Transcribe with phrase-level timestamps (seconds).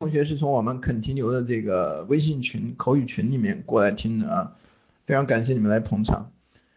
[0.00, 4.52] 同学是从我们肯提牛的这个微信群口语群里面过来听的啊，
[5.04, 6.30] 非常感谢你们来捧场。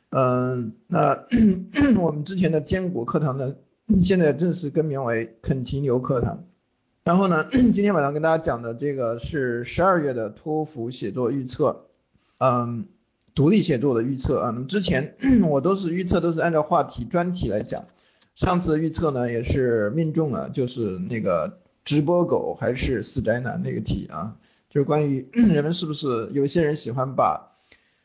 [0.10, 1.28] 嗯，那
[2.02, 3.54] 我们之前的坚果课堂呢，
[4.02, 6.46] 现在正式更名为肯提牛课堂。
[7.04, 11.86] 然后呢， 今天晚上跟大家讲的这个是十二月的托福写作预测，
[12.40, 12.88] 嗯，
[13.36, 14.50] 独立写作的预测啊。
[14.50, 15.16] 那么之前
[15.48, 17.86] 我都是预测都是按照话题专题来讲，
[18.34, 24.38] 上次预测呢也是命中了，就是那个直播狗还是死宅男那个题啊，
[24.70, 27.50] 就是关于 人们是不是有些人喜欢把。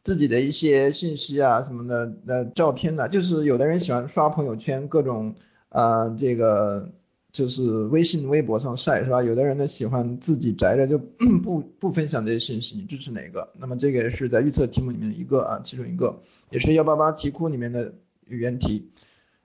[0.03, 5.35] 自己的一些信息啊什么的，呃，照片呢，就是有的人喜欢刷朋友圈，各种
[5.69, 6.93] 啊，这个
[7.33, 9.25] 就是微信、微博上晒，是吧？
[9.25, 10.97] 有的人呢喜欢自己宅着就
[11.43, 13.49] 不不分享这些信息，你支持哪个？
[13.59, 17.93] 那么这个也是在预测题目里面的一个啊，其中一个，也是幺八八题库里面的
[18.29, 18.93] 语言题。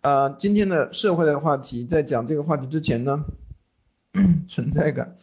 [0.02, 3.26] 啊，今天的社会的话题，在讲这个话题之前呢，
[4.48, 5.16] 存在感。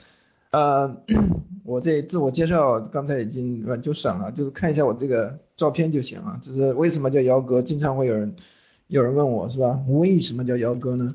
[0.50, 1.02] 呃，
[1.64, 6.38] 我这自我介绍刚才已经就省了，就是看一下我这个照片就行了。
[6.40, 7.60] 就是为什么叫姚哥？
[7.60, 8.34] 经常会有人
[8.86, 9.78] 有人问我是吧？
[9.88, 11.14] 为什么叫姚哥呢？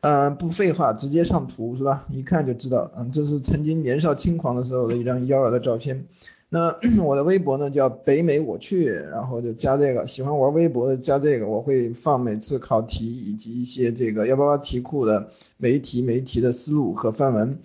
[0.00, 2.06] 嗯，不废话，直接上图是吧？
[2.08, 6.06] 一看就知道，嗯，这是曾经年少轻狂的时候的一张妖娆的照片。
[6.50, 17.58] 那 我的微博呢叫北美我去，然后就加这个，喜欢玩微博的加这个，我会放每次考题以及一些这个幺八八题库的每一题每一题的思路和范文。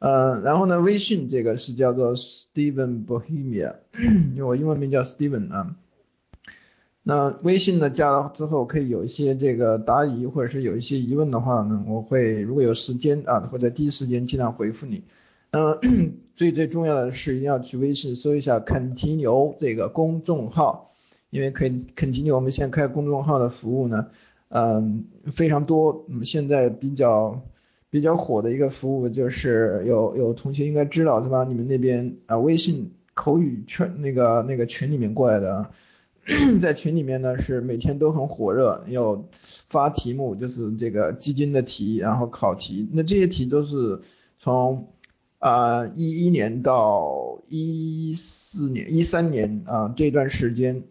[0.00, 5.76] 呃，然后呢，微信这个是叫做 Steven Bohemia，因为我英文名叫 Steven 啊。
[7.04, 15.04] 那微信呢加了之后，可以有一些这个答疑或者是有一些疑问的话呢，我会如果有时间啊，会在第一时间尽量回复你。
[15.52, 15.78] 嗯，
[16.34, 20.92] 最最重要的是一定要去微信搜一下肯提牛这个公众号，
[21.30, 24.08] 因为肯肯提牛我们现在开公众号的服务呢，
[24.48, 27.42] 嗯，非常多，嗯，现在比较。
[27.90, 31.44] 比较火的一个服务就是有有同学应该知道是吧？
[31.44, 35.70] 你们那边啊微信口语圈那个那个群里面过来的，
[36.60, 39.24] 在群里面呢是每天都很火热，要
[39.68, 44.00] 发题目就是这个基金的题，然后考题，那这些题都是
[44.40, 44.88] 从
[45.44, 50.82] 啊一一年到一四年一三年啊这段时间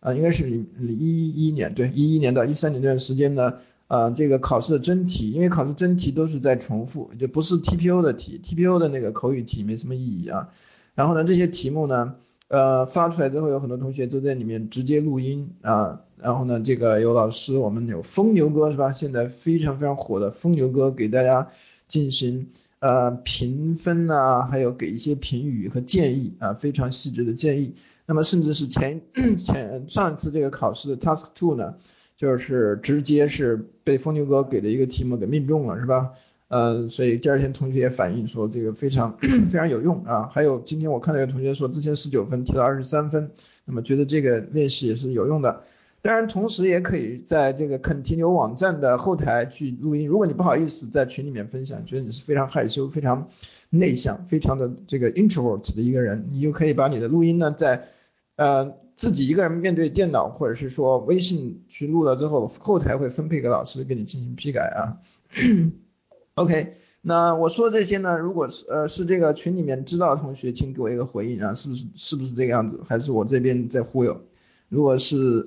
[0.00, 3.54] 啊应该是零一一年对一一年到一三年这段时间呢。
[3.88, 10.50] 啊，这个考试的真题，因为考试真题都是在重复，就不是 TPO 的题，TPO 的那个口语题没什么意义啊。
[10.94, 12.16] 然后呢，这些题目呢，
[12.48, 16.02] 呃，发出来之后，有很多同学都在里面直接录音啊。
[16.18, 18.92] 然后呢，这个有老师，我们有疯牛哥是吧？
[18.92, 21.48] 现在非常非常火的疯牛哥给大家
[21.86, 22.48] 进行
[22.80, 27.74] 呃评分啊，还有给一些评语和建议啊，非常细致的建议。
[28.06, 29.02] 那么甚至是前
[29.36, 31.74] 前上一次这个考试的 Task Two 呢？
[32.16, 36.10] 就是直接是被疯牛哥给的一个题目给命中了，是吧？
[36.48, 39.16] 呃，所以第二天同学也反映说这个非常
[39.50, 40.28] 非常有用啊。
[40.32, 43.30] 还有今天我看到有同学说之前十九分提到二十三分，
[43.64, 45.62] 那么觉得这个练习也是有用的。
[46.02, 50.06] 当然，同时也可以在这个肯提牛网站的后台去录音。
[50.06, 53.28] 如果你不好意思在群里面分享，觉得你是非常害羞、非常
[53.70, 57.88] 内向、非常的这个 introvert 的一个人，你就可以把你的录音呢在
[58.36, 58.76] 呃。
[58.98, 64.98] 自己一个人面对电脑，或者是说微信去录了之后，后台会分配给老师给你进行批改啊。
[66.34, 74.20] OK，那我说这些呢，如果是呃是这个群里面知道的同学，请给我一个回应啊，是不是是不是这个样子，还是我这边在忽悠？
[74.68, 75.46] 如果是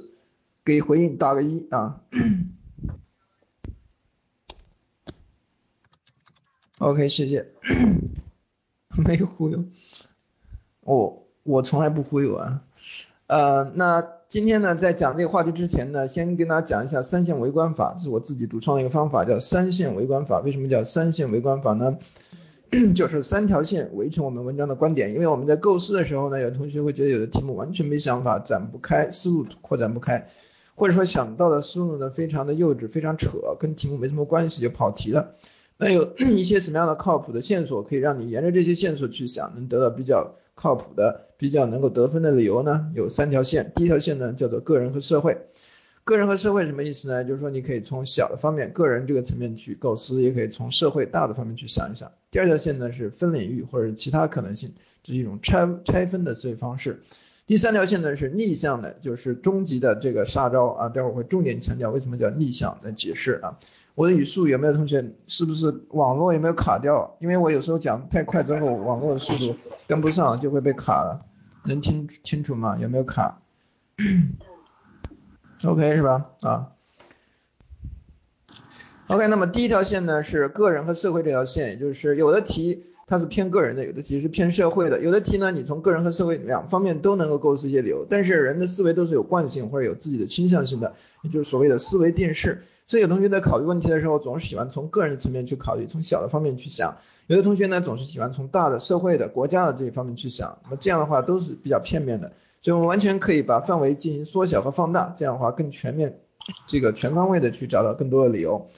[0.64, 2.02] 给回应打个一啊。
[6.80, 7.52] OK，谢谢。
[9.06, 9.64] 没有忽悠，
[10.82, 12.64] 我我从来不忽悠啊。
[13.28, 20.42] 呃，那今天呢，在讲这个话题之前呢，先跟大家讲一下三线围观法，是我自己独创的一个方法，叫三线围观法。
[20.42, 21.98] 为什么叫三线围观法呢？
[22.96, 25.14] 就是三条线围成我们文章的观点。
[25.14, 30.30] 因为我们在构思的时候呢，有同学会觉得有的题目完全没想法，展不开，思路扩展不开，
[30.76, 35.36] 或者说想到的思路呢非常的幼稚，非常扯，跟题目没什么关系就跑题了。
[35.78, 42.92] 那有 一些什么样的靠谱的线索，可以让你沿着这些线索去想，能得到比较靠谱的、比较能够得分的理由呢？
[42.96, 45.38] 有三条线，第一条线呢叫做个人和社会。
[46.04, 47.24] 个人和社会什么意思呢？
[47.24, 52.12] 就是说你可以从小的方面，个人这个层面去构思，也可以从社会大的方面去想一想。
[52.32, 54.74] 第二条线呢是分领域或者其他可能性，
[55.04, 57.02] 这是一种拆拆分的思维方式。
[57.52, 60.88] 第三条线呢是逆向的，就是终极的这个杀招啊！
[60.88, 63.60] 待会儿会重点强调为什么叫逆向的解释啊。
[63.94, 65.14] 我的语速有没有同学？
[65.28, 67.18] 是不是网络有没有卡掉？
[67.20, 71.26] 因为我有时候讲太快之后，网络的速度跟不上就会被卡了。
[71.66, 72.78] 能听清楚吗？
[72.80, 73.42] 有没有卡
[75.66, 76.30] ？OK 是吧？
[76.40, 76.72] 啊
[79.08, 79.28] ，OK。
[79.28, 82.86] 那么第一条线呢是个人和社会这条线，也就是有的题。
[83.12, 88.06] 它是偏个人的，有的题是偏社会的，有的题呢你从个人和社会两方面都能够构思一些理由。
[88.10, 92.64] 但是人的思维都是有惯性或者有自己的倾向性的，也就是所谓的思维定式。
[92.88, 96.94] 所以有同学在考虑问题的时候，总是喜欢从个人的层面去考虑，从小的方面去想；
[97.28, 100.60] 有的同学呢，总是喜欢从大的社会的、国家的这一方面去想。
[100.64, 102.32] 那么这样的话都是比较片面的，
[102.62, 106.18] 所以我们完全可以把范围进行缩小和放大，这样的话更全面，
[106.66, 108.70] 这个全方位的去找到更多的理由。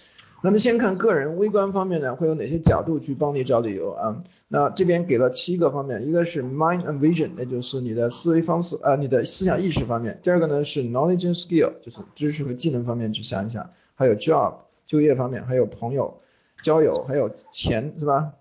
[0.46, 4.22] 那么先看个人微观方面呢，会有哪些角度去帮你找理由啊？
[4.50, 13.70] 那这边给了七个方面，一个是 mind and vision，那就是你的思维方式啊，你的思想意识方面；第二个呢是 knowledge and skill，就是知识和技能方面去想一想。
[13.96, 14.56] 还有 job
[14.86, 16.20] 就业方面，还有朋友
[16.62, 18.34] 交友，还有钱是吧？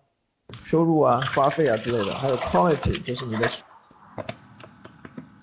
[0.64, 3.48] 收入啊、花费啊之类的，还有 quality 就是你的。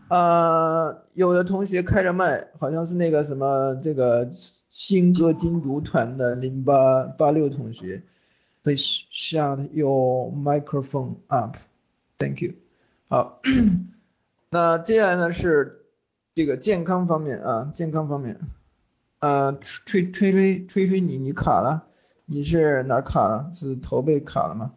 [0.10, 4.28] 呃，有的同学开着麦，好像是那个什么这个
[4.80, 8.02] 新歌精读团的零八八六同学
[8.64, 12.54] ，Please shut your microphone up，Thank you。
[13.10, 13.42] 好，
[14.50, 15.82] 那接下来呢是
[16.34, 18.40] 这个健康方面啊，健康方面。
[19.20, 21.84] 呃，吹吹吹吹吹你你卡了，
[22.26, 23.52] 你是哪卡了？
[23.54, 24.72] 是头被卡了吗？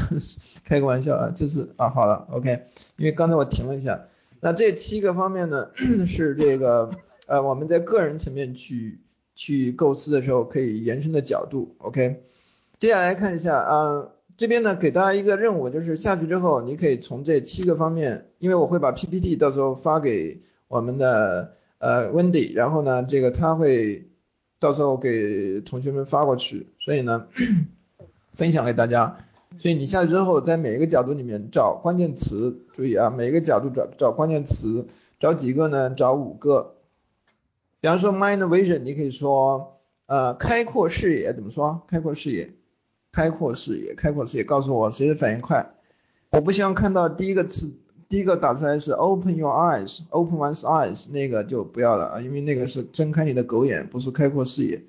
[0.64, 2.66] 开个玩笑啊，这是啊好了，OK，
[2.98, 4.04] 因为刚才我停了一下。
[4.40, 5.70] 那这七个方面呢，
[6.06, 6.90] 是这个
[7.24, 9.00] 呃我们在个人层面去
[9.34, 12.22] 去构思的时候可以延伸的角度，OK。
[12.78, 21.56] 接下来看一下啊，这边呢给大家一个任务，就是下去之后你可以从这七个方面，因为我会把 PPT 到时候发给我们的。
[21.80, 24.10] 呃，Wendy，然后呢，这个他会
[24.58, 27.26] 到时候给同学们发过去，所以呢，
[28.34, 29.16] 分享给大家。
[29.58, 34.88] 所以你下去之后，在每一个角度里面找关键词，注意啊，每一个角度找找关键词，
[35.18, 35.88] 找几个呢？
[35.88, 36.74] 找五个。
[37.80, 41.82] 比方说 mind vision，你可以说呃开阔视野，怎么说？
[41.86, 42.52] 开阔视野，
[43.12, 44.44] 开阔视野，开阔视野。
[44.44, 45.74] 告诉我谁的反应快？
[46.30, 47.74] 我不希望看到第一个词。
[48.08, 54.82] 第一个打出来是 open your eyes，open one's eyes，那个就不要了啊，因为那个是睁开你的狗眼，不是开阔视野。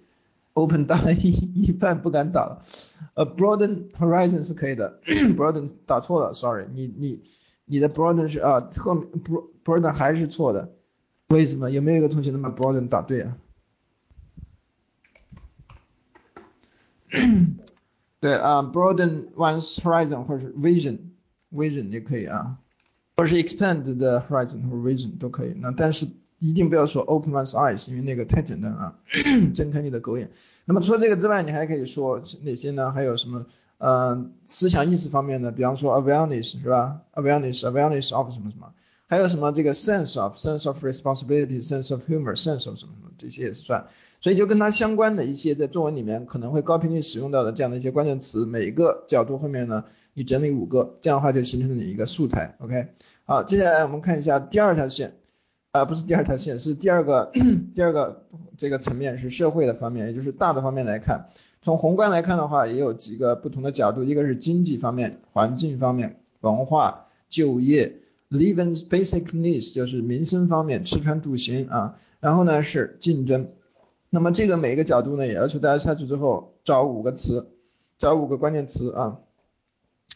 [0.54, 2.64] open 打了一一半不敢打了。
[3.14, 7.22] 呃，broaden horizon 是可以的，broaden 打错了，sorry，你你
[7.66, 10.72] 你的 broaden 是啊，后面 bro broaden 还是错的，
[11.32, 11.72] 为什么？
[11.72, 13.38] 有没有一个同学能把 broaden 打对啊？
[18.20, 22.58] 对啊，broaden one's horizon 或者是 vision，vision 也可以啊。
[23.16, 26.08] 或者是 expand the horizon 或 vision 都可以，那但是
[26.40, 29.00] 一定不要说 open one's eyes，因为那个太简单了，
[29.54, 30.30] 睁开你的狗眼。
[30.66, 32.92] 那么除了这个之外，你还可以说哪些呢？
[32.92, 33.46] 还有什么
[33.78, 38.74] 呃思想意识方面的，比方说 awareness 是吧？awareness，awareness of 什么什么？
[39.12, 43.86] 还有什么这个 sense of，sense of responsibility，sense of humor，sense of 什么什么，这些也算。
[44.22, 49.84] 所以就跟它相关的一些在作文里面可能会高频率使用到的这样的一些关键词，每一个角度后面呢？
[50.14, 52.88] 你整理五个，这样的话就形成了你一个素材，OK。
[53.26, 55.16] 好，接下来我们看一下第二条线，
[55.74, 57.34] 啊，不是第二条线，是第二个
[57.76, 58.26] 第二个
[58.58, 61.28] 这个层面是社会的方面，也就是大的方面来看。
[61.62, 68.01] 从宏观来看的话，也有几个不同的角度，一个是经济方面、环境方面、文化、就业
[68.32, 72.00] ，living basic needs 就是民生方面，吃穿住行啊。
[72.20, 73.48] 然后呢是竞争，
[74.10, 77.48] 那么这个每一个角度呢，也要求大家下去之后找五个词，
[77.98, 79.20] 找五个关键词啊。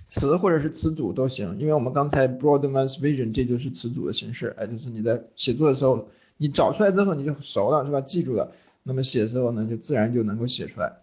[0.07, 6.07] 词或者是词组都行，因为我们刚才 broaden one's vision 这就是词组的形式，哎，就是你在写作的时候，
[6.37, 8.01] 你找出来之后你就熟了是吧？
[8.01, 8.51] 记住了，
[8.83, 10.97] 那么写的时候呢就自然就能够写出来。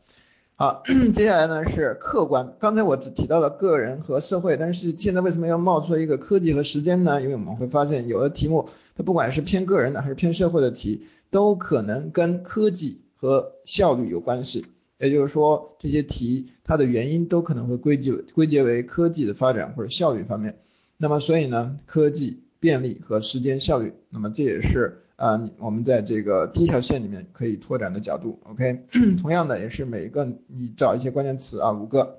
[0.62, 7.20] 好， 接下来呢是客观，刚才我只提到了个人和社会，但是现在为什么要冒出来一个科技和时间呢？
[7.20, 14.64] 因为我们会发现有的题目它不管是偏个人的还是偏社会的题，都可能跟科技和效率有关系。
[15.00, 20.60] 也就是说，这些题它的原因都可能会归结归结为科技的发展或者效率方面。
[20.96, 28.40] 那么，所以呢，科技便利和时间效率，那么这也是啊，我们在这个第一条线里面可以拓展的角度。
[28.42, 28.86] OK，
[29.20, 32.18] 同样的也是每一个你找一些关键词啊，五个。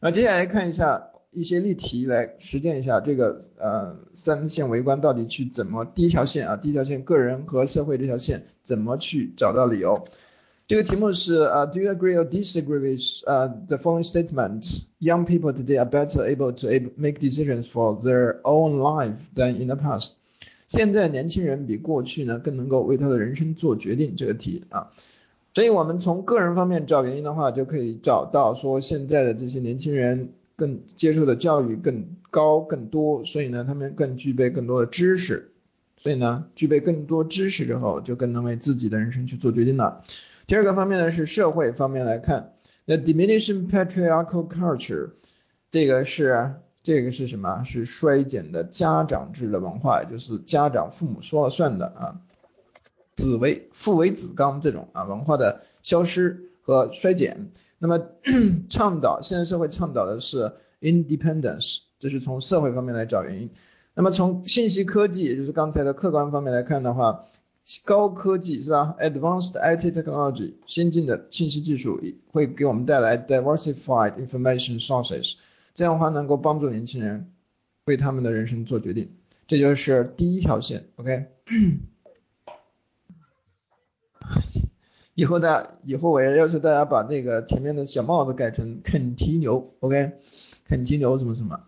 [0.00, 10.06] 那接下来看一下一些例题来实践一下这个呃三线围观到底去怎么第一条线啊，第一条线个人和社会这条线怎么去找到理由。
[10.66, 14.84] 这个题目是呃，Do you agree or disagree with uh the following statement?
[15.00, 19.66] Young people today are better able to make decisions for their own life than in
[19.66, 20.17] the past.
[20.68, 24.14] 现在年轻人比过去呢更能够为他的人生做决定。
[24.16, 24.92] 这个题啊，
[25.54, 35.50] 所以我们从个人方面找原因的话，就可以找到说现在的这些年轻人更接受的教育更高更多，所以呢他们更具备更多的知识，
[35.96, 40.04] 所以呢具备更多知识之后，就更能为自己的人生去做决定了。
[40.46, 42.52] 第二个方面呢是社会方面来看，
[42.84, 45.10] 那 diminishing patriarchal culture，
[45.70, 46.54] 这个是
[46.88, 47.64] 这个是什么？
[47.64, 52.22] 是衰减的家长制的文化，就是家长父母说了算的啊，
[53.14, 57.50] 子为父为子纲这种啊文化的消失和衰减。
[57.78, 58.00] 那么
[58.70, 63.50] 倡导现在社会倡导的是 independence，这是从社会方面来找原因。
[63.92, 67.26] 那么从信息科技，也就是刚才的客观方面来看的话，
[67.84, 72.00] 高科技是吧？Advanced IT technology，先进的信息技术
[72.32, 75.34] 会给我们带来 diversified information sources，
[75.78, 77.30] 这样的话能够帮助年轻人
[77.84, 79.12] 为他们的人生做决定，
[79.46, 80.88] 这就是第一条线。
[80.96, 81.26] OK，
[85.14, 89.72] 以后大家以后我也要求大家把那个前面的小帽子改成肯提牛。
[89.78, 90.14] OK，
[90.66, 91.60] 肯提牛什么什么。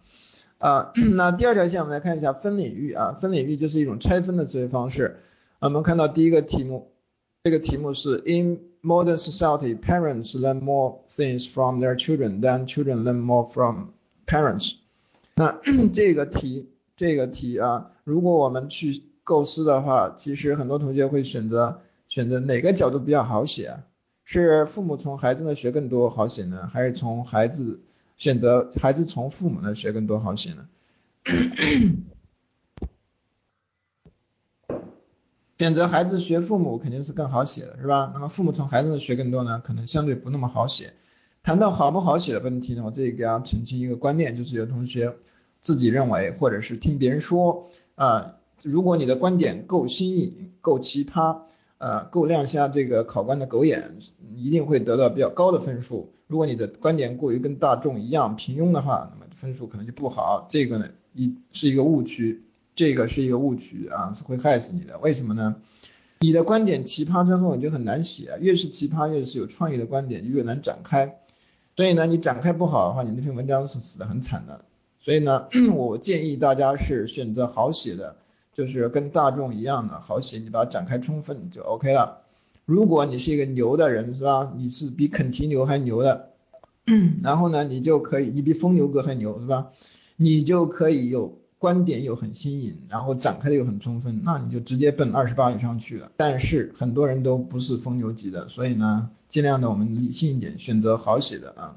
[0.58, 5.20] 啊，那第二条线我们来看一下分领域啊，分领域就是一种拆分的思维方式。
[5.60, 6.90] 我们看到第一个题目，
[7.44, 13.92] 这个题目是 In modern society, parents learn more things from their children than children learn more from
[14.30, 14.76] parents。
[15.34, 15.58] 那
[15.92, 23.80] 这个题，这个题啊，如果我们去构思的话，其实很多同学会选择选择哪个角度比较好写？
[24.24, 27.80] 是父母从孩子那学更多好写呢，还是从孩子？
[28.16, 30.68] 选择孩子从父母那学更多好写呢？
[35.58, 38.10] 选择孩子学父母肯定是更好写的，是吧？
[38.12, 40.92] 那么父母从孩子那学更多呢，可能相对不那么好写。
[41.42, 45.16] 谈到好不好写的问题呢，我这里给大家澄清一个观念，就是有同学
[45.60, 51.42] 自己认为，或者是听别人说，啊，如果你的观点够新颖、够奇葩。
[51.82, 53.96] 呃，够亮瞎这个考官的狗眼，
[54.36, 56.12] 一定会得到比较高的分数。
[56.26, 60.46] 如果你的观点过于跟大众一样平庸的话，那么分数可能就不好。
[60.50, 62.44] 这个呢，一是一个误区，
[62.74, 64.98] 这个是一个误区啊，是会害死你的。
[64.98, 65.56] 为什么呢？
[66.18, 71.18] 你的观点奇葩之后，你就很难写，越是奇葩，越是有创意的观点，就越难展开。
[71.76, 74.64] 所以呢，你展开不好的话，你那篇文章是死的很惨的。
[75.00, 78.16] 所以呢， 我建议大家是选择好写的。
[78.52, 82.18] 就是跟大众一样的好写，你把它展开充分就 OK 了。
[82.66, 84.52] 如果你是一个牛的人，是吧？
[84.56, 86.30] 你是比肯提牛还牛的，
[87.22, 89.70] 然后呢，你就可以，你比疯牛哥还牛，是吧？
[90.16, 96.10] 你就可以有观点又很新颖，然后展开的又很充分，那你就直接奔二十八以上去了。
[96.16, 101.76] 但是很多人都不是疯牛级的，所以呢，尽量的我们理性一点，选择好写的啊。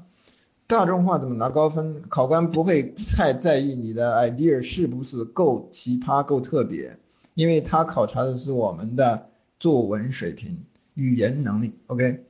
[0.66, 2.00] 大众化怎么拿高分？
[2.08, 6.98] 考官不会太在意你的 idea 是不是够奇葩、够特别，
[7.34, 9.26] 因为他考察的是我们的
[9.60, 10.64] 作文水平、
[10.94, 11.74] 语言能力。
[11.88, 12.24] OK，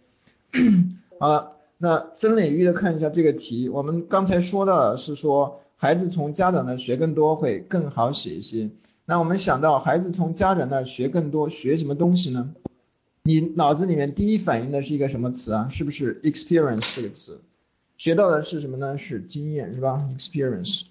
[1.21, 3.69] 好了，那分领域的看一下这个题。
[3.69, 8.71] 我们刚才说的是说，孩子从家长那学更多会更好写一些。
[9.05, 12.55] 那我们想到孩子从家长那学更多，学什么东西呢？
[13.23, 15.69] 你脑子里面第一反应的是一个什么词啊？
[15.71, 17.41] 是不是 experience 这个词？
[17.97, 18.99] 学到的是什么呢？
[18.99, 20.83] 是经验，是吧？experience。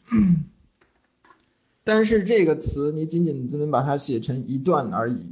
[1.83, 5.25] 但是这个词你仅仅只能把它写成一段而已，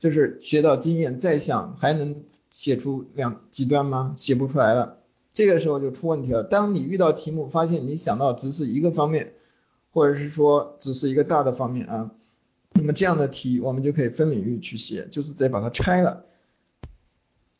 [0.00, 4.14] 就是学到经验，再想还能写出两几段吗？
[4.18, 4.98] 写不出来了，
[5.34, 6.42] 这个时候就出问题了。
[6.42, 9.34] 当你遇到题目，发现你想到只是一个方面，
[9.90, 12.10] 或者是说只是一个大的方面啊，
[12.74, 16.24] 那么这样的题我们就可以分领域去写，就是得把它拆了。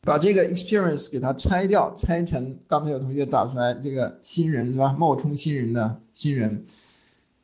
[0.05, 4.93] 把这个 experience 给它拆掉，拆成刚才有同学打出来这个新人是吧？
[4.95, 6.67] 冒充新人的新人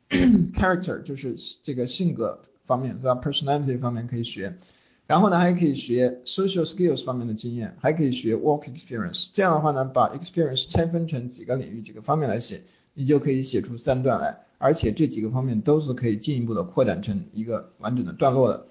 [0.09, 4.57] character 就是这个性格方面是吧？personality 方面可以学，
[5.09, 9.31] 然后呢还可以学 social skills 方面的经验，还可以学 work experience。
[9.33, 12.61] 这样的话呢，把 experience 拆分成几个领域、几个方面来写，
[12.93, 18.67] 你就可以写出三段来，而且这几个方面都是可以进一步的扩展成一个完整的段落的。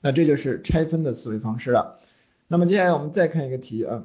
[0.00, 1.98] 那这就是拆分的思维方式了。
[2.46, 4.04] 那么接下来我们再看一个题啊，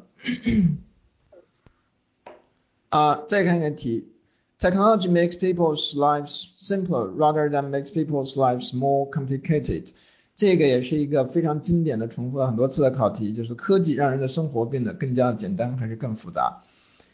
[2.90, 4.12] 啊，再看一个题
[4.60, 9.92] ，Technology makes people's lives simpler rather than makes people's lives more complicated。
[10.36, 16.62] 这个也是一个非常经典的、重复了很多次的考题，就是科技让人的生活变得更加简单还是更复杂？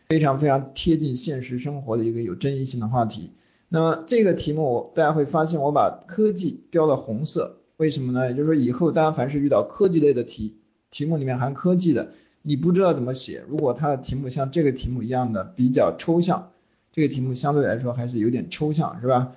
[0.10, 3.32] 非常非常贴近现实生活的一个有争议性的话题。
[3.70, 8.28] 那么这个题目大家会发现，我把科技标了红色，为什么呢？
[8.30, 10.58] 也就是说以后大家凡是遇到科技类的题，
[10.90, 12.12] 题目里面含科技的，
[12.42, 13.44] 你不知道怎么写。
[13.48, 16.52] 如果它的题目像这个题目一样的比较抽象，
[16.92, 19.34] 这个题目相对来说还是有点抽象，是吧？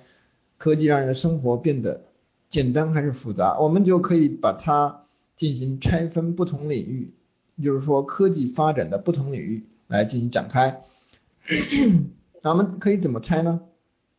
[0.57, 2.04] 科技让人的生活变得
[2.55, 3.59] 简单还是复杂？
[3.59, 5.03] 我们就可以把它
[5.35, 7.13] 进行拆分不同领域，
[7.61, 10.81] 就是说科技发展的不同领域来进行展开。
[12.39, 13.59] 咱们可以怎么拆呢？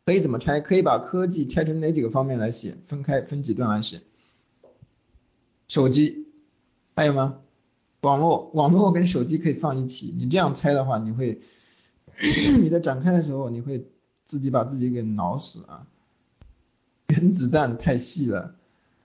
[0.05, 0.61] 可以怎么拆？
[0.61, 2.76] 可以把科技拆成哪几个方面来写？
[2.87, 4.02] 分开分几段来写？
[5.66, 6.26] 手机。
[6.95, 7.38] 还有吗？
[8.02, 10.14] 网络，网络跟手机可以放一起。
[10.14, 11.40] 你这样猜的话，你会，
[12.61, 13.87] 你在展开的时候，你会
[14.26, 15.87] 自己把自己给挠死啊。
[17.26, 18.54] 原子弹太细了，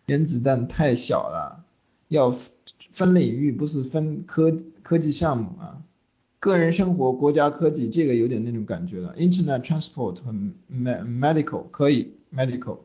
[0.06, 1.66] 原子弹太小了，
[2.08, 2.36] 要
[2.92, 5.82] 分领域，不是分科科技项目啊。
[6.40, 9.16] 个人生活、国家科技，这个有点那种感觉了。
[9.18, 10.36] Internet transport 和
[10.72, 12.78] medical 可以 medical。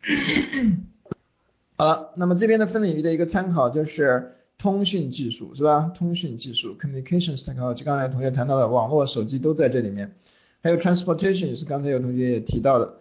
[1.76, 5.92] 好了，那么这边的分领域的一个参考就是通讯技术，是吧？
[5.94, 10.14] 通讯技术 communications technology，刚才同学谈到的网络、手机都在这里面。
[10.62, 12.94] 还有 transportation 是刚才有同学也提到的。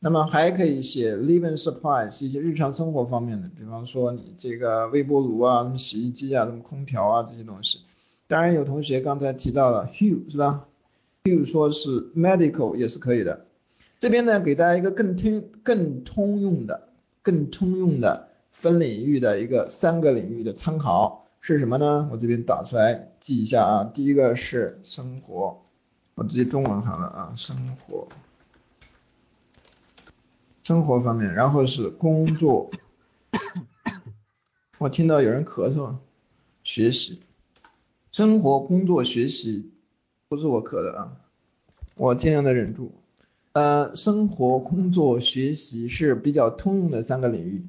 [0.00, 7.80] 那么还可以写 living supplies，一些日常生活方面的，比方说你这个微波炉啊、什么洗衣机啊、什么空调啊这些东西。
[8.28, 10.66] 当然有同学刚才提到了 Hugh 是吧
[11.24, 13.46] ？Hugh 说是 medical 也是可以的。
[13.98, 16.90] 这边呢给大家一个更通更通用的、
[17.22, 22.08] 更通用的分领域的一个三个领域的参考是什么呢？
[22.12, 23.90] 我这边打出来记一下啊。
[23.92, 25.60] 第一个是生活，
[26.14, 28.06] 我直接中文好了啊，生活，
[30.68, 32.70] 生活方面，然后是工作。
[34.76, 35.94] 我听到有人咳嗽，
[36.62, 37.20] 学习。
[38.12, 39.70] 生活、工作、学习，
[40.28, 41.16] 不是我咳的啊，
[41.96, 42.92] 我尽量的忍住。
[43.52, 47.64] 呃，生活、工作、学习是比较通用的三个领域，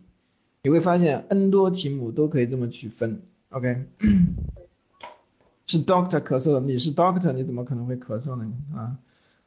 [0.63, 3.21] 你会发现 N 多题目都可以这么去分。
[3.51, 3.85] OK，
[5.67, 8.51] 是 Doctor 咳嗽，你是 Doctor，你怎么可能会咳嗽呢？
[8.75, 8.97] 啊，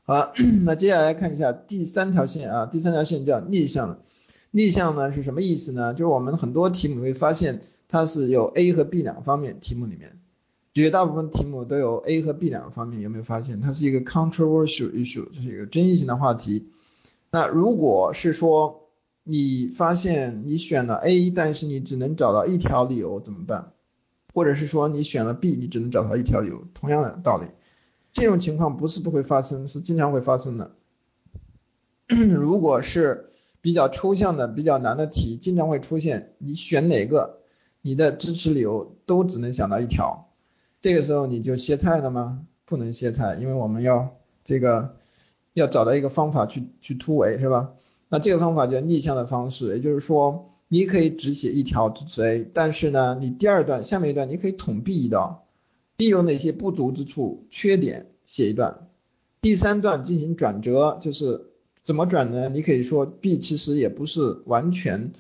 [0.05, 0.33] 好，
[0.65, 4.01] 那接下来看一下第三条线啊，第三条线叫逆向。
[4.51, 5.95] 逆向呢是什么意思呢？
[5.95, 10.19] 就是我们很多题目会发现它是有 A 和 B 两方面题目里面。
[10.75, 16.69] 绝大部分题目都有 A 和 B 两个方面，有没有发现它是一个 controversial issue，这是一个争议性的话题。
[17.31, 18.89] 那如果是说
[19.23, 23.73] 你发现你选了 A，但是你只能找到一条理由怎么办？
[24.35, 27.47] 或者是说你选了 B，你只能找到一条理由，同样的道理，
[28.13, 30.73] 这种情况不是不会发生，是经常会发生的。
[32.09, 37.39] 如果是比较抽象的、比较难的题，经常会出现你选哪个，
[37.81, 40.29] 你的支持理由都只能想到一条。
[40.81, 42.47] 这个时候你就歇菜了吗？
[42.65, 44.97] 不能歇菜，因为我们要这个
[45.55, 47.73] 要找到一个方法去去突围，是吧？
[48.09, 55.42] 那这个方法叫逆向的方式，也就是说你可以只写一条支持 A，但是呢，你第二段下面一段你可以统 B 一刀
[56.03, 58.89] ，B 有哪些不足之处、缺点写一段，
[59.41, 61.47] 第三段进行转折，就是
[61.85, 62.49] 怎么转呢？
[62.49, 65.13] 你可以说 B 其实也不是完全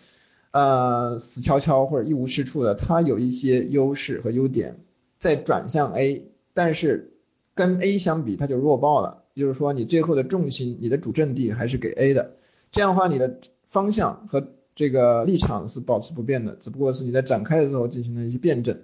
[0.51, 4.81] 呃死翘翘或者一无是处的，它有一些优势和优点。
[5.21, 7.13] 再转向 A，但是
[7.55, 9.23] 跟 A 相比，它就弱爆了。
[9.35, 12.33] 也就是说，你最后的重心，你的主阵地还是给 A 的。
[12.73, 18.81] 这样的话，你的方向和这个立场是保持不变的，只不过是你在展开的时候进行了一些辩证。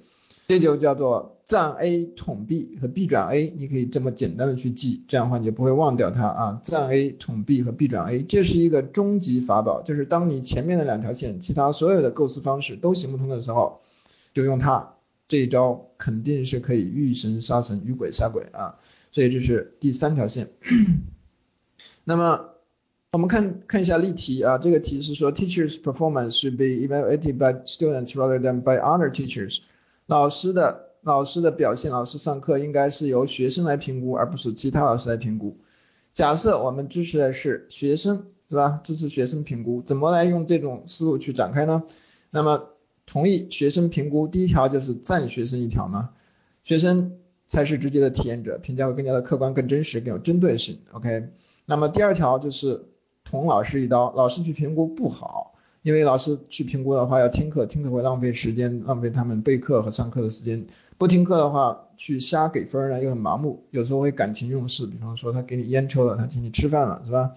[0.48, 6.60] 这就叫做占 A 统 B 和 B 转 A，你可以这么简单的去记，这样的话你就不会忘掉它啊。
[6.64, 13.82] 占 A 统 B 和 B 转 A，这是一个终极法宝，就是当你前面的两条线，其他所有的构思方式都行不通的时候，
[14.32, 14.94] 就用它。
[15.26, 18.76] 这一招肯定是可以遇神杀神遇鬼杀鬼啊，
[19.12, 20.48] 所以这是第三条线。
[22.04, 22.54] 那么
[23.12, 29.60] 我们看看一下例题啊，这个题是说 teachers performance should be evaluated by students rather than by other teachers。
[30.08, 35.56] 老师的老师的表现，老师上课应该是由学生来评估，而不是其他老师来评估。
[36.12, 38.80] 假设我们支持的是学生，是吧？
[38.82, 41.84] 支持学生评估，怎么来用这种思路去展开呢？
[42.30, 42.70] 那么。
[43.10, 46.10] 同意学生评估，第一条就是赞学生一条嘛，
[46.62, 47.16] 学生
[47.46, 50.80] 才是直接的体验者，评价会更加的客观、更真实、更有针对性。
[50.92, 51.30] OK，
[51.64, 52.84] 那么第二条就是
[53.24, 55.54] 捅老师一刀，老师去评估不好，
[55.88, 60.66] 因为老师去评估的话要听课，听课会浪费时间，浪费他们备课和上课的时间。
[60.98, 67.32] 不听课的话，去瞎给分呢又很盲目，有时候会感情用事，比方说他给你烟抽了，他请你吃饭了，是吧？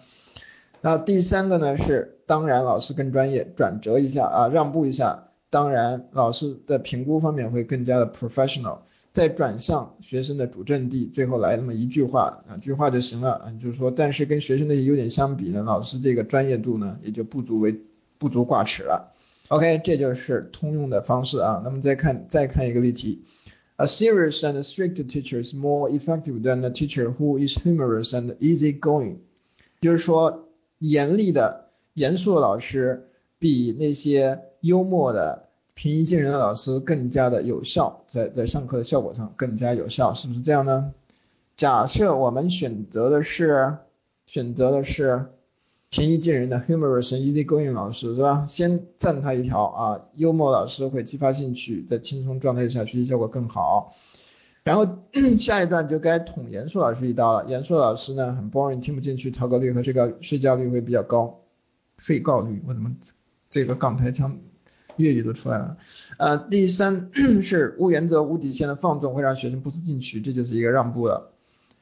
[0.81, 5.29] 那第三个呢是，当然老师更专业，转折一下啊，让步一下。
[5.49, 8.79] 当然，老师的评估方面会更加的 professional，
[9.13, 17.79] 再转向学生的主阵地，最后来那么一句话，两句话就行了嗯，就是说，但是跟学生的优点相比呢，老师这个专业度呢也就不足为
[18.21, 19.15] 不足挂齿了。
[19.47, 21.59] OK，这就是通用的方式啊。
[21.63, 23.23] 那么再看再看一个例题
[23.77, 29.15] ，A serious and strict teacher is more effective than a teacher who is humorous and easygoing，
[29.81, 40.93] 就是说，严厉的严肃的老师比那些幽默的、平易近人的老师更加的有效，在在上课的效果上更加有效，是不是这样呢？
[41.55, 43.77] 假设我们选择的是
[44.27, 45.31] 选择的是
[45.91, 48.45] 平易近人的 humorous easygoing 老师，是吧？
[48.47, 53.93] 先赞他一条啊，幽默老师会激发兴趣，在轻松状态下学习效果更好。
[54.63, 54.87] 然后
[55.37, 57.45] 下一段就该捅严肃老师一刀了。
[57.49, 61.41] 严肃老师呢很 boring，听不进去，逃课率和睡觉睡觉率会比较高。
[61.97, 62.95] 睡觉率，我怎么
[63.49, 64.39] 这个港台腔
[64.95, 65.75] 粤语都出来了？
[66.17, 67.11] 呃，第三
[67.43, 71.33] 是无原则、无底线的放纵会让学生不思进取，这就是一个让步了。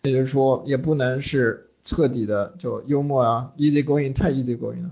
[0.02, 4.92] 也就是说，也不能是彻底的就幽默啊，easy going 太 easy going 了。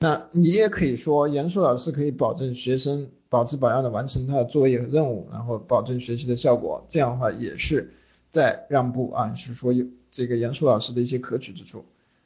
[0.00, 6.84] 那你也可以说，严肃老师可以保证学生保质保量的完成他的作业和任务，然后保证学习的效果。
[6.88, 7.94] 这样的话也是
[8.30, 11.84] 在让步啊，是说有这个严肃老师的一些可取之处。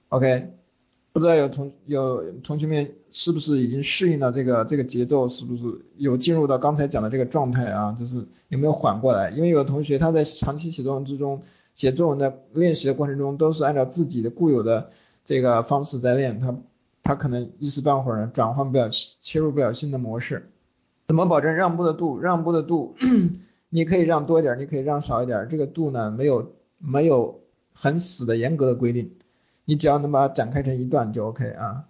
[0.09, 0.55] OK，
[1.13, 5.63] 不知道有同有同学们是不是已经适应了这个这个节奏，是不是
[5.97, 7.97] 有进入到刚才讲的这个状态啊？
[7.99, 9.31] 就是有没有缓过来？
[9.31, 11.43] 因为有的同学他在长期写作文之中，
[11.79, 14.91] 写作文的练习的过程中都是按照自己的固有的
[15.25, 16.55] 这个方式在练，他。
[17.01, 20.51] 他可能一时半会儿转换不了，切入不了新的模式。
[21.07, 22.21] 怎么保证让步的度？
[22.21, 22.97] 让步的度，
[23.71, 25.49] 你可以让多一点，你可以让少一点。
[25.49, 27.41] 这个度呢，没有没有
[27.73, 29.17] 很死的严格的规定，
[29.65, 31.87] 你只要能把它展开成一段就 OK 啊。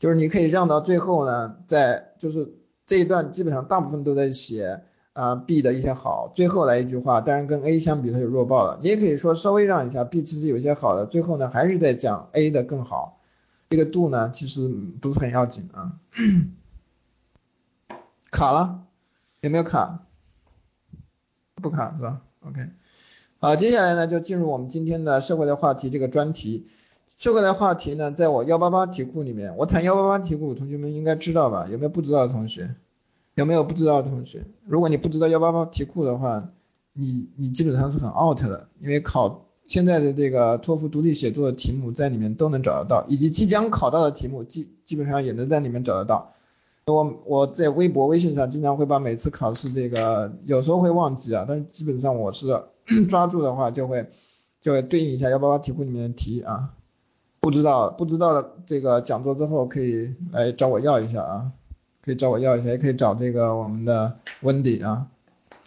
[0.00, 2.52] 就是你可以让到最后呢，在就是
[2.86, 4.82] 这一段基本上大部分都在写
[5.16, 8.78] 啊 B 的一些好，最后来一句话，当然跟 A 相比它就弱爆了。
[8.82, 13.18] 你也可以说稍微让一下 B 其实有些好的，最后呢还是在讲 A 的更好。
[13.70, 15.98] 这个度呢，其实不是很要紧啊。
[18.30, 18.82] 卡了，
[19.40, 20.04] 有没有卡？
[21.54, 22.68] 不卡是吧？OK。
[23.38, 26.68] 好，接下来呢就进入我们今天的社会的话题这个专题。
[27.16, 31.66] 社会的话题呢，在我幺八八题库里面，我谈幺八八题库，同学们应该知道吧？
[31.70, 32.74] 有没有不知道的同学？
[33.36, 34.44] 有没有不知道的同学？
[34.66, 36.50] 如果你不知道幺八八题库的话，
[36.92, 39.44] 你你基本上是很 out 的，因为考。
[39.68, 46.34] 现在的这个托福独立写作的题目在里面都能找得到，以及即将考到的题目基基本上也能在里面找得到。
[46.86, 52.46] 我我在微博、微信上经常会把每次考试这个，有时候会忘记啊，但是基本上我是
[53.10, 54.08] 抓住的话就会
[54.60, 56.72] 就会对应一下幺八八题库里面的题啊。
[57.40, 61.50] 不知道不知道的这个讲座之后可以来找我要一下啊，
[62.06, 65.08] 可以找我要一下，也可以找这个我们的温迪啊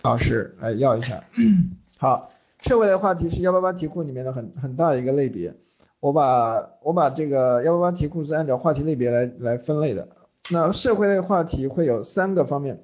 [0.01, 1.23] 老师来要一下。
[1.99, 2.31] 好。
[2.61, 5.53] 社会的话题是幺八八题库里面的很很大一个类别，
[6.01, 10.09] 我把我把这个幺八八题库是按照话题类别来来分类的。
[10.49, 12.83] 那社会类话题会有三个方面，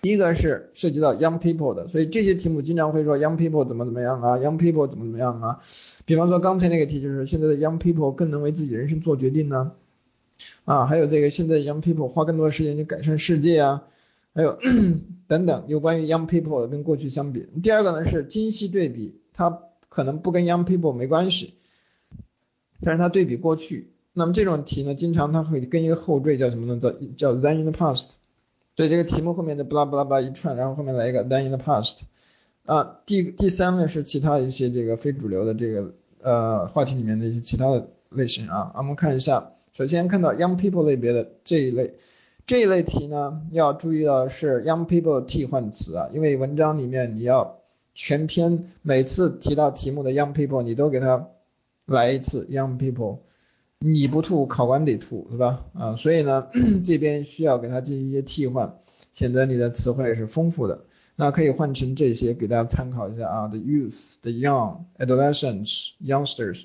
[0.00, 5.60] 第一个是涉及到 young people 的，所以这些题目经常会说 young people 怎么怎么样啊，young people 怎么怎么样啊。
[6.06, 9.72] 比方说刚才那个题就是现在的 young people 更能为自己人生做决定呢，
[10.64, 13.84] 啊还有这个现在 young people 花更多的时间去改善世界啊。
[14.32, 14.56] 还有
[15.26, 17.48] 等等，有关于 young people 跟过去相比。
[17.62, 21.54] 第二个呢是精细对比，它可能不跟 young people 没关系，
[22.80, 23.90] 但是它对比过去。
[24.12, 26.80] 那么这种题呢，经常它会跟一个后缀叫什么呢？
[26.80, 28.10] 叫叫 then in the past。
[28.76, 32.02] 所以这个题目后面的 blah blah blah 一串，然后后面来一个 then in the past。
[32.64, 35.92] 啊，第第三呢是其他一些这个非主流的这个
[36.22, 38.72] 呃话题里面的一些其他的类型啊。
[38.76, 41.94] 我们看一下，首先看到 young people 类别的这一类。
[42.46, 47.60] 这一类题呢，要注意的是 young people 替换词啊，因为文章里面你要
[47.94, 51.28] 全篇每次提到题目的 young people，你都给他
[51.86, 53.20] 来一次 young people，
[53.78, 55.64] 你不吐考官得吐是吧？
[55.72, 56.48] 啊，所以呢
[56.84, 58.80] 这边需要给他进行一些替换，
[59.14, 60.84] 显得你的词汇是丰富的。
[61.16, 66.64] 那可以换成这些给大家参考一下啊，the youth，the young，adolescents，youngsters。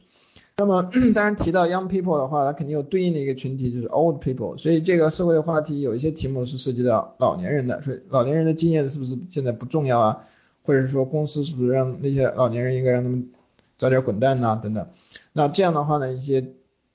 [0.58, 10.24] 那么 当然提到 young people 的话，它肯定有对应的一个群体就是 old people，所以这个社会的话题有一些题目是涉及到老年人的，所以老年人的经验是不是现在不重要啊？
[10.64, 13.32] 或者是说公司是不是让那些老年人应该让他们
[13.78, 14.56] 早点滚蛋呐？
[14.56, 14.88] 等等。
[15.34, 16.54] 那这样的话呢，一些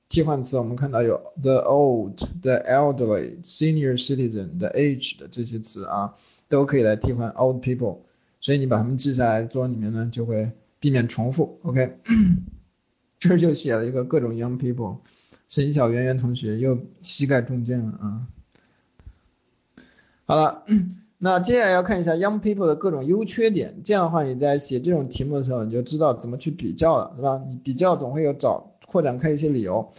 [0.08, 6.14] 替换词我们看到有 the old、the elderly、senior citizen、the aged 这些词啊，
[6.48, 7.98] 都可以来替换 old people，
[8.40, 11.58] 所以你把它们记下来，作文里面呢就会避免重复。
[11.62, 11.98] OK。
[13.20, 14.96] 这就写了一个各种 young people，
[15.50, 18.26] 沈小圆圆同学又膝盖中箭了啊。
[20.24, 20.64] 好了，
[21.18, 27.44] 那接下来要看一下 young people 的各种优缺点，这样的话你在写这种题目的时候你就知道怎么去比较了，是吧？
[27.46, 29.92] 你比较总会有找扩展开一些理由。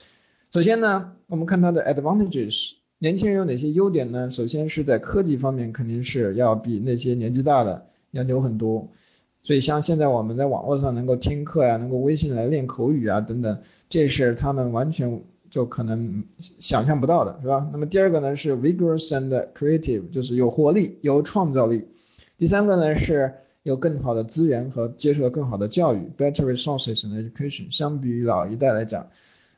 [0.51, 4.31] 首先呢，我们看它的 advantages，年轻人有哪些优点呢？
[4.31, 8.89] 首先是在科技方面肯定是要比那些年纪大的要牛很多。
[9.43, 13.57] 所以像现在我们在网络上能够听课呀，能够微信来练口语啊等等，
[13.89, 17.67] 这是他们完全就可能想象不到的，是吧？
[17.73, 21.87] 那么第二个呢是 vigorous and creative，就是有活力、有创造力。
[22.37, 27.75] 第三个呢是有更好的资源和接受更好的教育，better resources and education。
[27.75, 29.09] 相比于老一代来讲，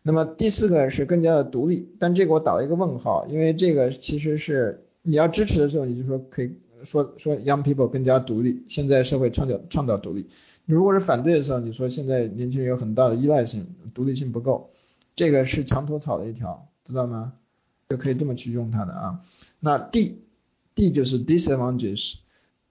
[0.02, 6.56] 那么第四个是更加的独立，但这个我打了一个问号，因为这个其实是你要支持的时候，你就说可以。
[6.84, 10.28] 说说 young people 更加独立，现在社会倡导倡导独立。
[10.66, 14.72] 你如果是反对的时候，你说现在年轻人有很大的依赖性，独立性不够，
[15.16, 17.34] 这个是墙头草的一条，知道吗？
[17.90, 19.22] 就可以这么去用它的啊。
[19.60, 20.22] 那 D
[20.74, 22.16] D 就是 disadvantages，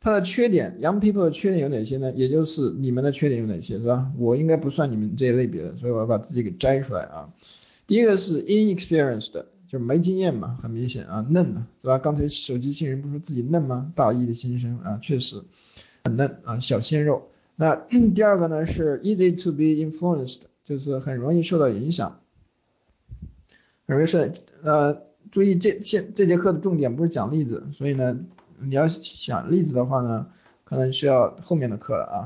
[0.01, 2.13] 它的缺点，young people 的缺点有哪些呢？
[2.17, 4.11] 也就是你们的缺点有哪些，是吧？
[4.17, 7.33] 我应该不算你们这一类别的，所以我要把自己给摘出来啊。
[7.87, 11.97] 第一个是 inexperienced，就是没经验嘛，很明显啊，嫩的是吧？
[11.97, 13.91] 刚才手机新人不是说自己嫩吗？
[13.97, 15.43] 大一的新生啊，确实
[16.05, 17.31] 很嫩啊，小鲜肉。
[17.57, 17.75] 那
[18.15, 22.21] 第二个呢是 easy to be influenced，就是很容易受到影响，
[23.87, 24.19] 很容易受
[24.63, 28.21] 呃，注意这现这节课的重点不是讲例子，所以呢，
[28.61, 30.27] 你要想例子的话呢，
[30.65, 32.17] 可能需要后面的课了啊。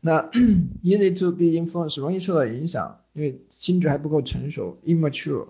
[0.00, 0.22] 那
[0.84, 5.48] easy to be influenced 容易受到影响，因为心智还不够成熟，immature，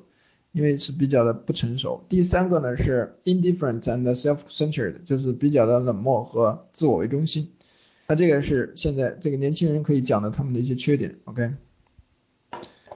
[0.56, 2.02] 因为是比较的不成熟。
[2.08, 7.52] 第三个呢是 indifferent and self-centered，就是比较的冷漠和自我为中心。
[8.06, 11.52] 那这个是现在这个年轻人可以讲的他们的一些缺点，OK。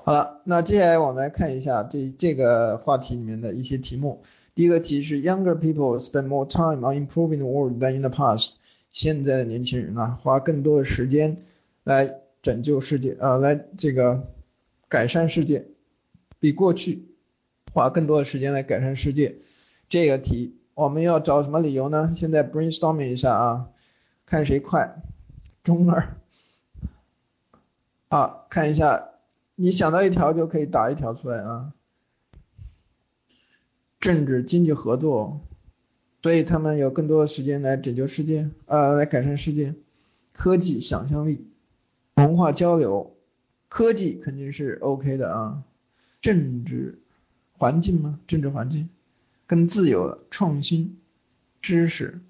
[0.04, 4.22] 好了，那接下来我们来看一下这这个话题里面的一些题目。
[4.54, 8.54] 第一个题是 Younger people spend more time on improving the world than in the past。
[8.90, 11.44] 现在的年轻人啊，花更多的时间
[11.84, 14.26] 来拯救世界，呃，来这个
[14.88, 15.66] 改善世界，
[16.38, 17.09] 比过去
[17.72, 19.36] 花更多的时间来改善世界。
[19.88, 22.12] 这个题我们要找什么理由呢？
[22.14, 23.70] 现在 brainstorming 一下啊。
[24.26, 25.02] 看谁快，
[25.64, 26.16] 中二。
[28.08, 29.08] 好，看一下，
[29.56, 31.72] 你想到一条就可以打一条出来啊。
[33.98, 35.40] 政治经济合作，
[36.22, 39.74] 所以他们有更多的时间来拯救世界，呃，来改善世界。
[40.32, 41.44] 科技想象力，
[42.14, 43.16] 文化交流，
[43.68, 45.64] 科技肯定是 OK 的啊。
[46.20, 46.99] 政治
[47.60, 48.18] 环境吗？
[48.26, 48.88] 政治环境，
[49.46, 50.96] 更自由了，创新，
[51.60, 52.22] 知识。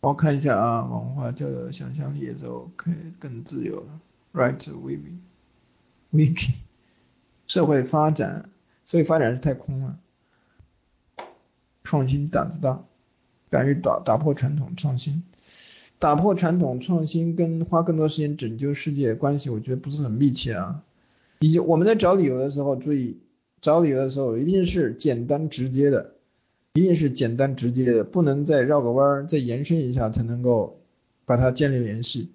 [0.00, 2.90] 我看一下啊，文化交流想象力也是 OK，
[3.20, 4.00] 更自由了。
[4.32, 6.54] Right，Wiki，Wiki，
[7.46, 8.50] 社会发展，
[8.84, 10.00] 社会发展是太空了。
[11.84, 12.82] 创新胆子大，
[13.50, 15.22] 敢于打打破传统创新，
[16.00, 20.82] 打破传统创新跟花更多时间拯救世界关系，我觉得不是很密切啊。
[21.38, 23.20] 以及我们在找理由的时候，注意
[23.62, 26.12] 找理由的时候一定是简单直接的。
[26.74, 30.80] 一定是简单直接的，不能再绕个弯儿，再延伸一下才能够
[31.26, 32.30] 把它建立联系。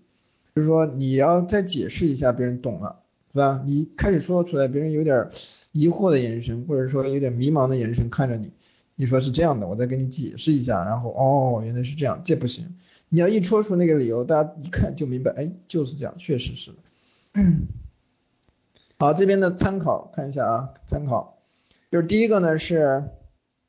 [0.54, 3.00] 就是说你要再解释一下，别人懂了，
[3.34, 3.64] 是吧？
[3.66, 5.28] 你开始说出来，别人有点
[5.72, 8.52] 疑惑的眼神，或者说有点迷茫的眼神看着你，
[8.96, 12.76] 你说是这样的，我再给你解释一下，然后哦，原来是这样，这不行。
[13.10, 16.70] 你要一说出那个理由，大家一看就明白，哎，就是这样，确实是。
[19.00, 21.38] 好，这边的参考看一下啊，参考
[21.92, 23.04] 就是第一个呢是。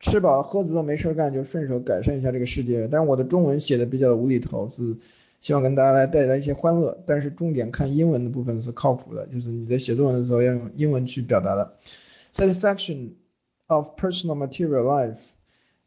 [0.01, 2.87] 吃饱喝足了没事干，就顺手改善一下这个世界。
[2.87, 4.97] 但是我的中文写的比较无厘头，是
[5.41, 7.03] 希望跟大家来带来一些欢乐。
[7.05, 11.75] 但是重点看英文的部分是靠谱的，就是你在写作文的时候要用英文去表达的。
[12.33, 13.14] Satisfaction
[13.67, 15.19] of personal material life，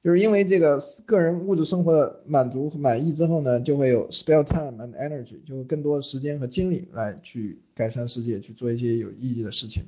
[0.04, 9.84] 就是因为这个个人物质生活的满足和满意之后呢，就会有 spare time and energy，就更多的时间和精力来去改善世界，去做一些有意义的事情。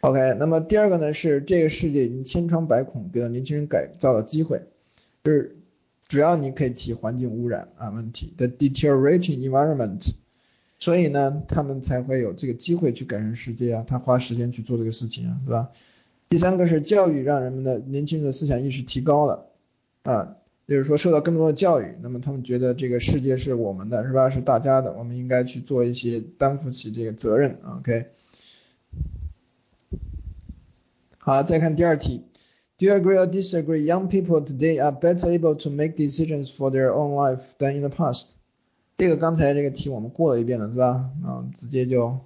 [0.00, 4.62] OK，那么第二个呢是这个世界已经千疮百孔，给了年轻人改造的机会，
[5.24, 5.56] 就是
[6.08, 10.12] 主要你可以提环境污染啊问题的 deteriorating environment，
[10.78, 15.68] 所以呢他们才会有这个机会去改善世界啊，他花时间去做这个事情啊，是吧？
[16.30, 19.49] 第三个是教育让人们的年轻人的思想意识提高了
[20.02, 20.36] 啊，
[20.66, 24.30] 就是说受到更多的教育，那么他们觉得这个世界是我们的，是吧？
[24.30, 28.06] 是大家的，我们应该去做一些担负起这个责任，OK。
[31.18, 32.24] 好，再看第二题。
[32.78, 33.84] Do you agree or disagree?
[33.84, 37.82] Young people today are better able to make decisions for their own life than in
[37.82, 38.30] the past.
[38.96, 41.10] 这个刚才这个题我们过了一遍了，是吧？
[41.22, 42.18] 啊，直接就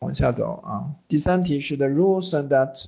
[0.00, 0.94] 往下走啊。
[1.08, 2.84] 第三题是 The rules and that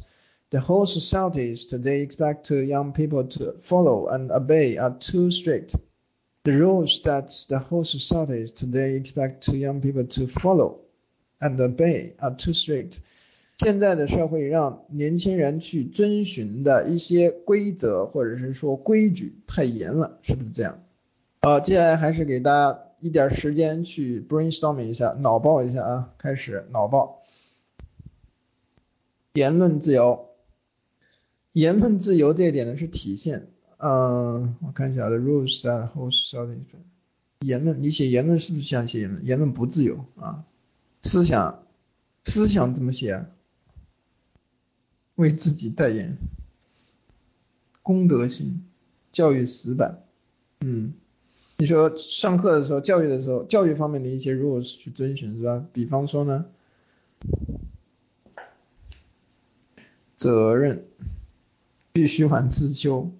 [0.50, 5.76] the whole societies today expect to young people to follow and obey are too strict.
[6.44, 10.78] The rules that the whole societies today expect to young people to follow
[11.40, 13.00] and obey are too strict.
[13.58, 20.80] 现在的社会让年轻人去遵循的一些规则或者是说规矩太严了，是不是这样？
[21.42, 27.22] 好，接下来还是给大家一点时间去 brainstorming 一下，脑爆一下啊，开始脑爆。
[29.34, 30.27] 言论自由，
[31.58, 36.60] 言论自由这一点呢是体现，呃，我看一下 the rules that hold society。
[37.40, 39.26] 言论，你写言论是不是像写言论？
[39.26, 40.44] 言论不自由啊，
[41.02, 41.64] 思想，
[42.22, 43.26] 思想怎么写啊？
[45.16, 46.16] 为自己代言，
[47.82, 48.64] 公德心，
[49.10, 50.04] 教育死板，
[50.60, 50.94] 嗯，
[51.56, 55.66] 你说上课的时候，教育的时候，教育方面的一些 rules 去遵循是吧？
[55.72, 56.46] 比方说呢，
[60.14, 60.84] 责任
[61.98, 63.10] 必须晚自修。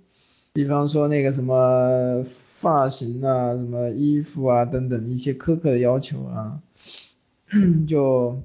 [0.53, 6.61] 比方说那个什么发型啊，什么衣服啊等等一些苛刻的要求啊，
[7.89, 8.41] 就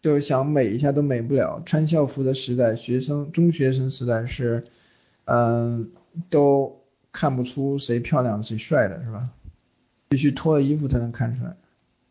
[0.00, 1.60] 就想美一下都美不了。
[1.66, 4.62] 穿校服的时代，学生中学生时代是，
[5.24, 5.90] 嗯，
[6.30, 9.28] 都看不出谁漂亮谁帅的是吧？
[10.08, 11.56] 必须脱了衣服才能看出来。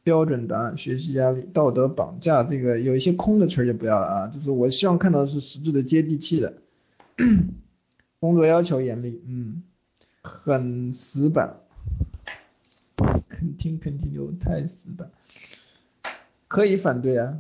[0.04, 6.54] 标准答案、学习压力、道德绑架，这个有一些空的词就不要了啊，就是我希望看到的是实质的、接地气的。
[8.19, 9.63] 工作要求严厉，嗯，
[10.21, 11.58] 很死板，
[13.28, 15.12] 肯定肯定就太死板，
[16.47, 17.39] 可以反对啊，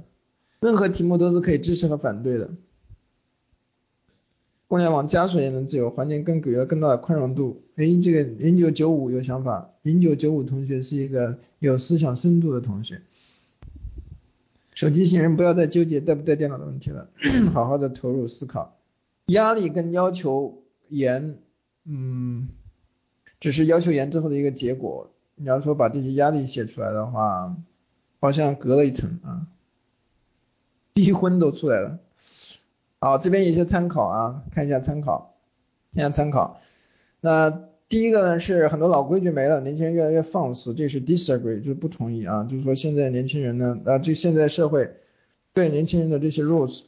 [0.59, 2.49] 任何题目都是可以支持和反对的。
[4.67, 7.61] 互联网加速言论自由，环境更给予更大的宽容度。
[7.75, 13.01] 哎，这个零九九五有想法，零九九五同学是一个有思想深度的同学。
[14.73, 17.07] 手机新人不要再纠结带不带电脑的问题了，
[17.53, 18.75] 好好的投入思考。
[19.27, 20.59] 压力跟要求。
[20.89, 21.39] 严，
[21.85, 22.49] 嗯，
[23.39, 25.09] 只是要求严之后的一个结果。
[25.33, 27.57] 你要说把这些压力写出来的话，
[28.19, 29.47] 好像隔了一层啊，
[30.93, 31.97] 逼婚都出来了。
[32.99, 35.35] 好，这边有些参考啊，看一下参考，
[35.95, 36.61] 看一下参考。
[37.21, 37.49] 那
[37.89, 44.95] 第一个呢是很多老规矩没了，年轻人越来越放肆，这是 disagree，就是不同意啊，就是说现在年轻人呢，啊，就现在社会
[45.53, 46.83] 对年轻人的这些 rules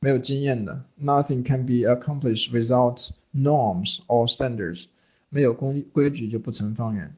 [0.00, 4.86] 没有经验的，nothing can be accomplished without norms or standards。
[5.28, 7.14] 没有规规矩就不成方圆。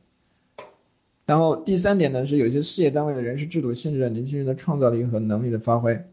[1.26, 6.04] 然后第三点呢是有些事业单位的人事制度限制了年轻人的创造力和能力的发挥，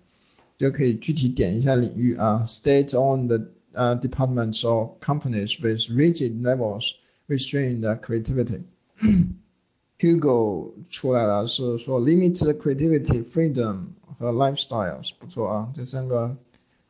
[0.58, 2.44] 就可以具体点一下领域啊。
[2.48, 6.94] State-owned 呃 departments or companies with rigid levels
[7.28, 16.45] restrain the creativity。Hugo 出来了是说 limited creativity freedom 和 lifestyles 不错啊，这三个这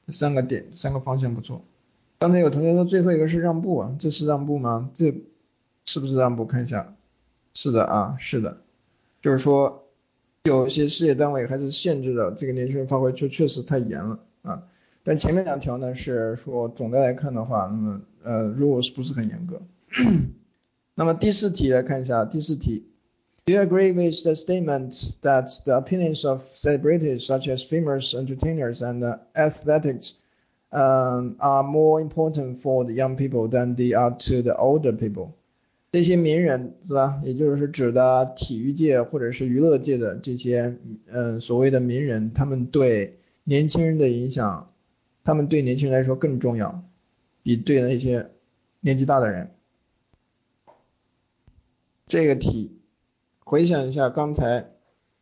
[0.09, 1.65] 三个点三个方向不错。
[2.19, 4.91] 刚才有同学说最后一个是让步啊，这是让步吗？
[4.95, 5.15] 这
[5.85, 6.47] 是不是让步？
[6.47, 6.95] 看一下，
[7.55, 8.63] 是的啊，是的，
[9.21, 9.85] 就是说
[10.45, 14.63] 有些事业单位还是限制了这个年轻人发挥，确确实太严了啊。
[15.03, 19.61] 但前面两条呢是说总的来看的话，那么呃如果是不是很严格。
[20.95, 22.87] 那么第四题来看一下，第四题
[23.47, 29.21] ，Do you agree with the statement that the opinions of celebrities such as famous entertainers and
[29.35, 30.15] athletes
[30.71, 35.31] 嗯，are more important for the young people than they are to the older people。
[35.93, 37.23] 这些名人是吧？
[37.25, 44.67] 也就是指的体育界或者是娱乐界的这些，嗯，所谓的名人，他们对年轻人的影响，
[45.25, 46.83] 他们对年轻人来说更重要，
[47.45, 48.29] 比对那些
[48.81, 49.53] 年纪大的人。
[52.09, 52.77] 这个题，
[53.49, 54.73] 回想一下刚才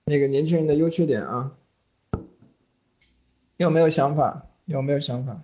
[0.07, 1.53] 那个年轻人的优缺点啊，
[3.59, 4.47] 有没有想法？
[4.65, 5.43] 有没有想法？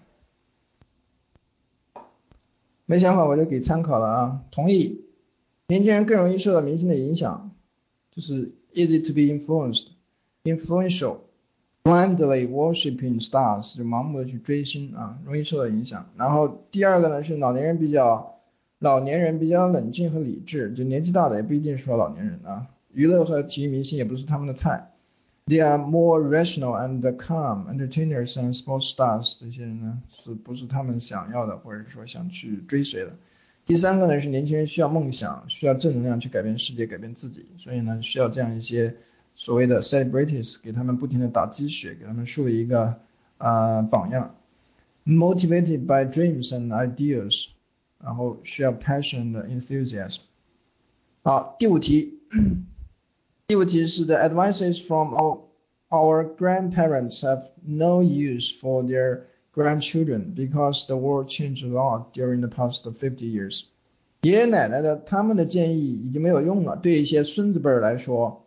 [2.87, 4.45] 没想法我就给参考了啊。
[4.51, 5.05] 同意，
[5.67, 7.51] 年轻人更容易受到明星的影响，
[8.11, 9.89] 就是 easy to be influenced,
[10.45, 11.19] influential,
[11.83, 16.09] blindly worshiping stars，就盲目的去追星啊，容易受到影响。
[16.17, 18.40] 然后第二个呢是老年人比较，
[18.81, 22.67] 老年人比较冷静和理智，就年纪大的也不一定说老年人啊。
[22.95, 24.91] 娱乐和体育明星也不是他们的菜。
[25.47, 29.39] They are more rational and calm entertainers and sports stars。
[29.39, 33.13] 这些人呢，是不是他们想要的，或者说想去追随的？
[33.67, 38.97] 第三个呢，是年轻人需要梦想，需要正能量去改变世界，改变自己，所以呢，需要这样一些
[39.35, 42.99] 所谓的 celebrities 给他们不停的打鸡血，给他们树立一个
[43.37, 44.35] 啊榜样。
[45.05, 47.49] Motivated by dreams and ideas，
[48.03, 50.21] 然后需要 passion and enthusiasm。
[51.23, 52.21] 好，第五题。
[53.47, 55.41] 第五题是 The advices from our
[55.89, 59.23] our grandparents have no use for their
[59.53, 63.65] grandchildren because the world changed a lot during the past fifty years。
[64.23, 68.47] 爷爷奶奶的他们的建议已经没有用了，对一些孙子辈儿来说，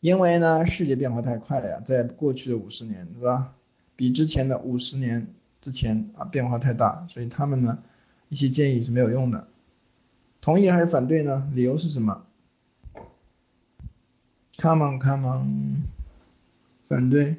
[0.00, 3.54] 因为呢世界变化太快了呀，在过去的五十年是吧，
[3.96, 7.78] 比之前的五十年之前啊变化太大，所以他们呢
[8.28, 9.48] 一些建议是没有用的。
[10.40, 11.50] 同意还是反对呢？
[11.54, 12.24] 理由是什么
[14.58, 15.84] ？Come on, come on.
[16.86, 17.36] 反对。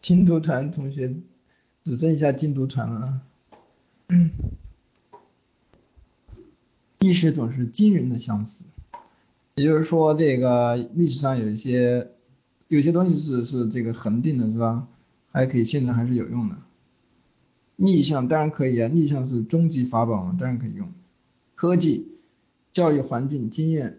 [0.00, 1.14] 金读团同学
[1.82, 3.20] 只剩下金读团了。
[7.00, 8.64] 历史总是惊人的相似，
[9.56, 12.12] 也就是说，这个历史上有一些
[12.68, 14.86] 有些东西是是这个恒定的，是吧？
[15.32, 16.56] 还可以现在还是有用的。
[17.76, 20.90] 逆向当然可以啊，逆向是终极法宝嘛，当然可以用。
[21.54, 22.08] 科技、
[22.72, 23.98] 教育环境、经验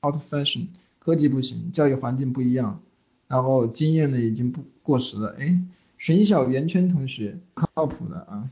[0.00, 2.80] ，out fashion，科技不行，教育环境不一样，
[3.28, 5.36] 然后经验呢已经不过时了。
[5.38, 5.60] 哎，
[5.98, 8.50] 沈小圆圈同学靠谱的啊，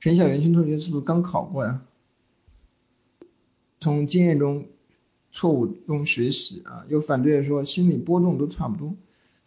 [0.00, 1.82] 沈小圆圈同学是不是刚考过呀？
[3.80, 4.66] 从经验中
[5.30, 8.94] 错误中学习啊，有反对说心理波动都差不多，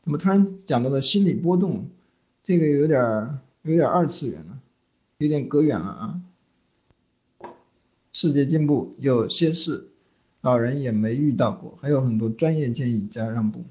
[0.03, 1.87] 怎么突然讲到了心理波动？
[2.43, 4.59] 这个有点有点二次元了，
[5.19, 6.21] 有点隔远了啊。
[8.13, 9.89] 世界进步有些事
[10.41, 13.63] 老人也没遇到过，还有很多专业建议加让步，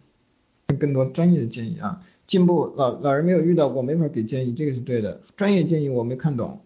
[0.79, 2.03] 更多专业的建议啊。
[2.27, 5.21] 进步老老人没有遇到过，没法给建议，这个是对的。
[5.37, 6.61] 专业建议我没看懂，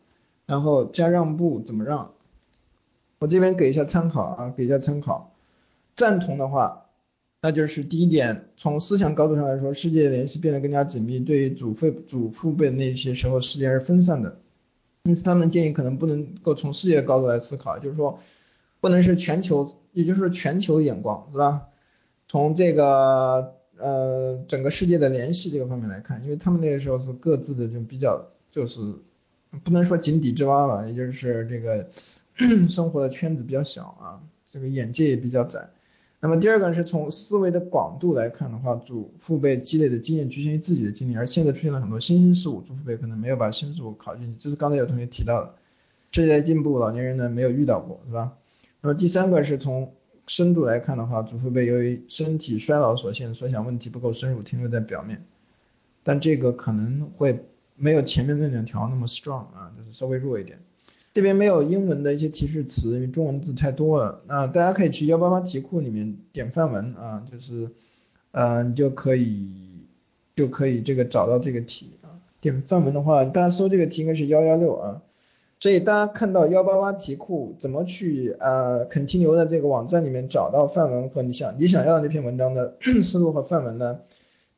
[0.44, 2.12] 然后加让步怎么让？
[3.18, 5.32] 我这边给一下参考啊，给一下参考。
[5.94, 6.83] 赞同的话，
[7.44, 11.18] 那就是第一点，从思想高度上来说，世界联系变得更加紧密。
[11.20, 14.38] 对于祖父祖父辈那些时候，世界是分散的，
[15.02, 18.18] 因此他们建议可能不能够从世界高度来思考，就是说
[18.80, 21.68] 不能是全球，也就是全球眼光，是吧？
[22.28, 28.80] 从这个呃整个世界的联系这个方面来看，因为他们那个时候是各自的就比较就是
[29.62, 31.90] 不能说井底之蛙吧，也就是这个。
[32.68, 35.68] 生活的圈子比较小啊，这个眼界也比较窄。
[36.24, 44.34] 那么第二个是从思维的广度来看的话，祖父辈积累的经验局限于自己的经历，而现在出现了很多新兴事物，祖父辈可能没有把新事物考进去。
[44.38, 45.54] 这是刚才有同学提到的，
[46.12, 48.32] 世界在进步，老年人呢没有遇到过，是吧？
[48.80, 49.92] 那么第三个是从
[50.26, 55.26] 深度来看的话，祖父辈由于身体衰老所限，所想问题不够深入，停留在表面。
[56.04, 57.44] 但这个可能会
[57.76, 60.58] 没有前面那两条那么 strong 啊，就是稍微弱一点。
[61.14, 64.20] 这边没有英文的一些提示词，因为中文字太多了。
[64.26, 67.70] 那大家可以去幺八八题库里面点范文啊，就是，
[68.32, 69.46] 呃，你就可以
[70.34, 72.18] 就可以这个找到这个题啊。
[72.40, 75.02] 点范文的话，大家搜这个题应该是幺幺六啊。
[75.60, 84.00] 所以大家看到幺八八题库怎么去呃 continue 的这个网站里面找到范文和你想你想要的那篇文章的 思路和范文呢？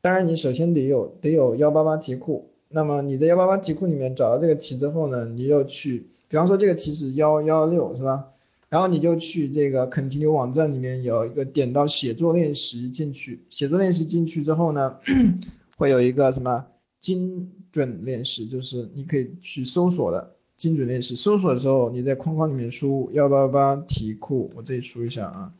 [0.01, 2.49] 当然你首先得有得有幺八八题库。
[2.67, 6.07] 那么你在幺八八题库里面找到这个题之后呢，你又去。
[6.29, 8.25] 比方说这个题是幺幺六是吧？
[8.69, 14.97] 然后你就去这个 Continue 网站里面有一个点到写作练习进去，写作练习进去之后呢，
[15.77, 16.65] 会有一个什么
[16.99, 21.15] 精准练习，就是你可以去搜索的精准练习。
[21.15, 25.53] 搜索的时候你在框框里面输幺八八题库，我这里输一下啊，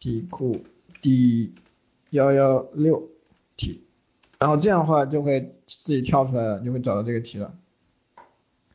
[0.00, 0.56] 题库
[1.00, 1.52] 第
[2.10, 3.08] 幺幺六
[3.56, 3.82] 题，
[4.40, 7.54] 然后这样的话就会自己跳出来了，就会找到这个题了。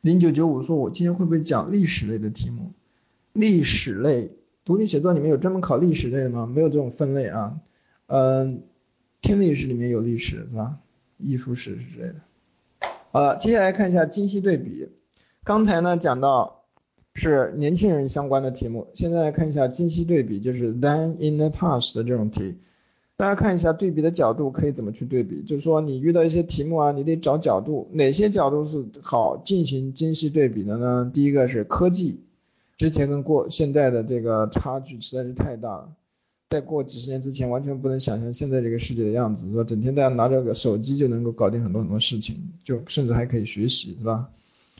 [0.04, 2.72] 零九九五说：“我今天会不会讲历史类的题目？
[3.32, 6.44] 历史类独立写作里面有专门考历史类的吗？
[6.46, 7.58] 没有这种分类啊。
[8.08, 8.60] 嗯，
[9.22, 10.76] 听力史里面有历史是吧？
[11.16, 12.16] 艺术史之类的。
[13.12, 14.90] 好了，接下来看一下今昔对比。
[15.42, 16.64] 刚才呢讲到
[17.14, 22.58] 是年轻人相关的题目，现在来看一下今昔对比，就是 then in the past 的这种题。”
[23.24, 31.10] 大家看一下对比的角度可以怎么去对比，就是说你遇到一些题目啊，你得找角度，哪些角度是好进行精细对比的呢？
[31.14, 32.20] 第一个是科技，
[32.76, 35.88] 之前跟过现在的这个差距实在是太大了，
[36.50, 39.64] 在过几十年之前完全不能想象现在这个世界的样子，是吧？
[39.64, 44.28] 整天大家拿着个手机就能够搞定很多很多事情，就甚至还可以学习，是吧？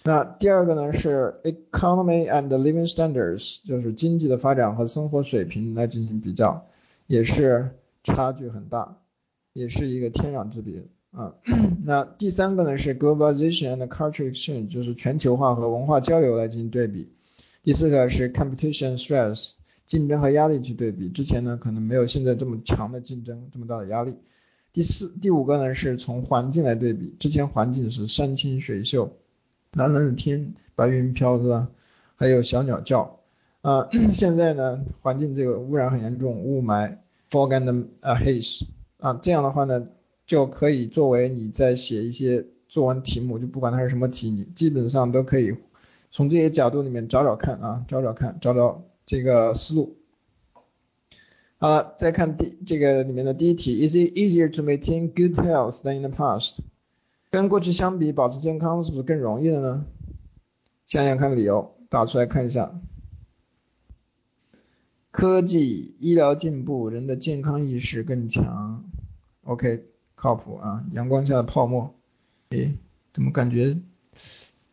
[0.03, 6.67] 那第二个呢是 economy and living standards，就是经济的发展和生活水平来进行比较，
[7.07, 7.71] 也是。
[8.05, 8.99] 差距很大，
[9.53, 11.35] 也是一个天壤之别啊。
[11.83, 17.09] 那第三个呢是 globalization and culture exchange，就是全球化和文化交流来进行对比。
[17.63, 19.55] 第四个是 competition stress，
[19.87, 21.09] 竞争和压力去对比。
[21.09, 24.19] 之前呢可能没有现在这么强的竞争，这么大的压力。
[24.73, 29.17] 第四、第五个呢是从环境来对比，之前环境是山清水秀，
[29.73, 31.71] 蓝蓝的天，白云飘是吧？
[32.17, 33.21] 还有小鸟叫
[33.63, 33.89] 啊。
[34.13, 36.99] 现在呢环境这个污染很严重，雾霾。
[37.35, 38.63] Fog and haze
[38.99, 39.89] 啊，这样的话呢，
[40.25, 45.57] 就可以作为你在写一些作文题目，就不管它是什么题，你基本上都可以
[46.13, 49.97] 从这些角度里面找找看啊，找找看，找找这个思路。
[51.59, 56.59] 好了，再看第这个里面的第一题，Is it easier to maintain good health than in the past？
[57.33, 59.87] 跟过去相比，保持健康是不是更容易了呢？
[60.87, 62.81] 想想看理由，打出来看一下。
[65.15, 68.85] 科技医疗进步，人的健康意识更强。
[69.45, 69.85] OK，
[70.17, 70.85] 靠谱啊！
[70.93, 71.95] 阳光下的泡沫，
[72.49, 72.77] 诶，
[73.13, 73.79] 怎么感觉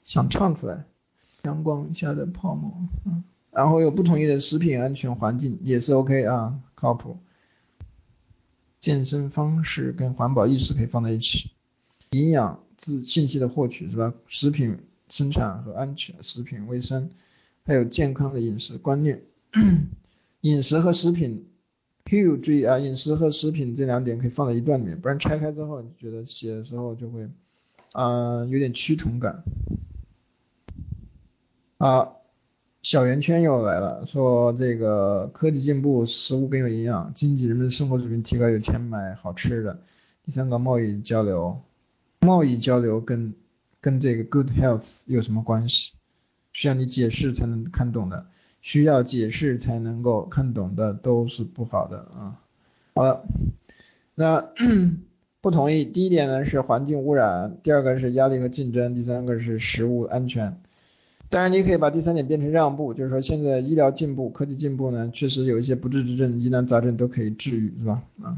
[0.03, 0.85] 想唱出来？
[1.43, 2.73] 阳光下的泡沫，
[3.05, 7.19] 嗯，然后有不同意的食品安全环境也是 OK 啊，靠谱。
[8.79, 11.51] 健身方式跟环保意识可以放在一起。
[12.09, 14.11] 营养自信息的获取是吧？
[14.25, 17.11] 食品生产和安全，食品卫生，
[17.63, 19.21] 还有健康的饮食观念。
[20.41, 21.47] 饮食和食品
[22.05, 27.29] ，Q 注意啊，饮食和食品这两点可以放在一段里面，不然拆开之后，你觉得写的时候就会，
[27.93, 29.43] 啊，有点趋同感。
[31.77, 32.13] 啊，
[32.81, 39.79] 小圆圈又来了，说这个科技进步，食物更有营养，经济人们生活水平提高，有钱买好吃的。
[40.25, 41.61] 第三个贸易交流，
[42.21, 43.33] 贸易交流跟
[43.79, 45.93] 跟这个 good health 有什么关系？
[46.51, 48.25] 需要你解释才能看懂的。
[48.61, 52.39] 需要解释才能够看懂的都是不好的啊。
[52.95, 53.25] 好了，
[54.15, 54.49] 那
[55.41, 55.83] 不同意。
[55.85, 60.61] 第一点呢是环境污染，第二个是压力和竞争，第三个是食物安全。
[61.29, 68.03] 当然，你可以把第三点变成让步，就是说现在医疗进步、科技进步呢，确实有一些不治之症、疑难杂症都可以治愈，是吧？
[68.21, 68.37] 啊。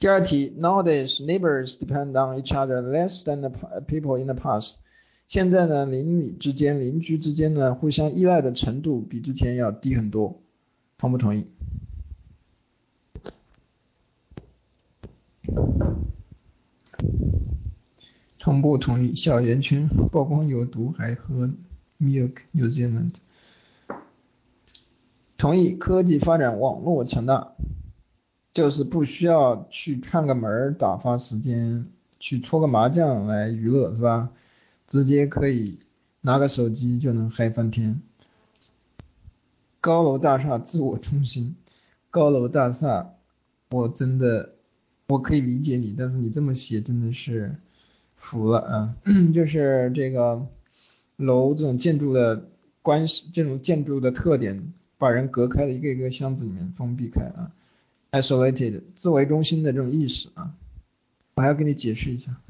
[0.00, 3.50] 第二题，Nowadays neighbors depend on each other less than the
[3.86, 4.78] people in the past.
[5.28, 10.40] 现在呢，邻里之间、邻居之间呢，互相依赖的程度比之前要低很多，
[10.96, 11.46] 同不同意？
[18.38, 19.14] 同不同意？
[19.14, 21.50] 小圆圈曝光有毒还喝
[22.00, 23.12] milk New Zealand。
[25.36, 27.52] 同意，科技发展，网络强大，
[28.54, 31.86] 就是不需要去串个门打发时间，
[32.18, 34.30] 去搓个麻将来娱乐，是吧？
[34.88, 35.78] 直接可以
[36.22, 38.00] 拿个手机就能嗨翻天。
[39.80, 41.54] 高楼大厦自我中心，
[42.10, 43.10] 高楼大厦，
[43.70, 44.54] 我真的
[45.06, 47.54] 我可以理解你，但是你这么写真的是
[48.16, 48.96] 服了啊！
[49.32, 50.46] 就是这个
[51.16, 52.48] 楼这种建筑的
[52.82, 57.52] 关系，这种建筑的特点，把人隔开了一个一个箱子里面封闭开啊
[58.10, 60.54] ，isolated 自为中心的这种意识啊，
[61.34, 62.40] 我还要给你解释一下。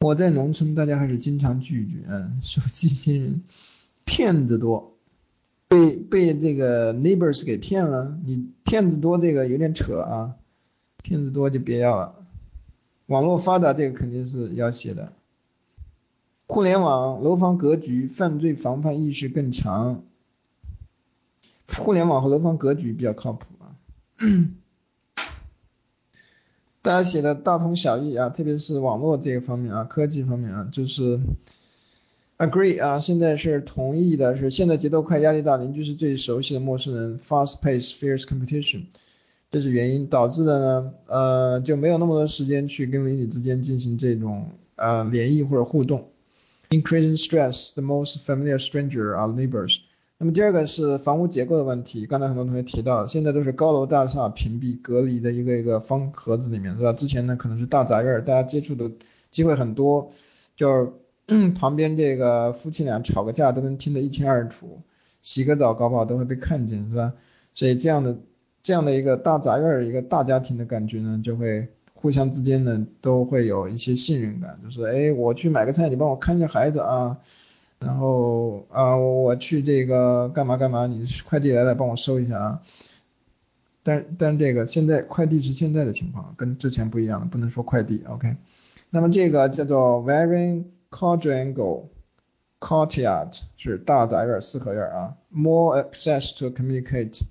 [0.00, 3.42] 我在农村，大家还是经常聚一聚，嗯，手机新人
[4.04, 4.96] 骗子多，
[5.66, 10.36] 被被这个 neighbors 给骗了，你骗子多，这个有点扯啊，
[11.02, 12.14] 骗子多就别要了。
[13.06, 15.12] 网络发达，这个肯定是要写的。
[16.46, 20.04] 互联网楼房格局，犯罪防范意识更强。
[21.76, 23.74] 互联网和楼房格局比较靠谱啊。
[26.88, 31.20] 大家写的大同小异啊，特别是网络这个方面啊，科技方面啊，就是
[32.38, 38.84] agree 啊，现在是同意的，是现在节奏快，压力大，邻居是最熟悉的陌生人，fast pace fierce competition，
[39.50, 46.08] 这是原因导致的呢，呃，就没有那么多时间去跟邻里之间进行这种呃联谊或者互动
[46.70, 49.80] ，increasing stress，the most familiar stranger are neighbors。
[50.20, 56.92] 那么第二个是房屋结构的问题，刚才很多同学提到，现在都是高楼大厦屏蔽隔离的一个一个方盒子里面，是吧？
[56.92, 58.90] 之前呢可能是大杂院，大家接触的
[59.30, 60.10] 机会很多，
[60.56, 60.92] 就
[61.28, 64.80] 是 旁边这个夫妻俩吵个架都能听得一清二楚，
[65.22, 67.12] 洗个澡搞不好都会被看见，是吧？
[67.54, 68.18] 所以这样的
[68.60, 77.18] 这样的一个大杂院一个大家庭的感觉呢，就会互相之间呢都会有一些信任感，就是哎我去买个菜，你帮我看一下孩子啊。
[77.80, 80.86] 然后啊，我去这个干嘛干嘛？
[80.86, 82.62] 你快递来了，帮我收一下啊。
[83.84, 88.02] 但但这个现在快递是现在的情况，跟之前不一样了，不能说快递。
[88.08, 88.36] OK，
[88.90, 91.84] 那么这个叫做 Very quadrangle
[92.60, 95.16] courtyard 是大杂院四合院啊。
[95.30, 97.22] More access to communicate。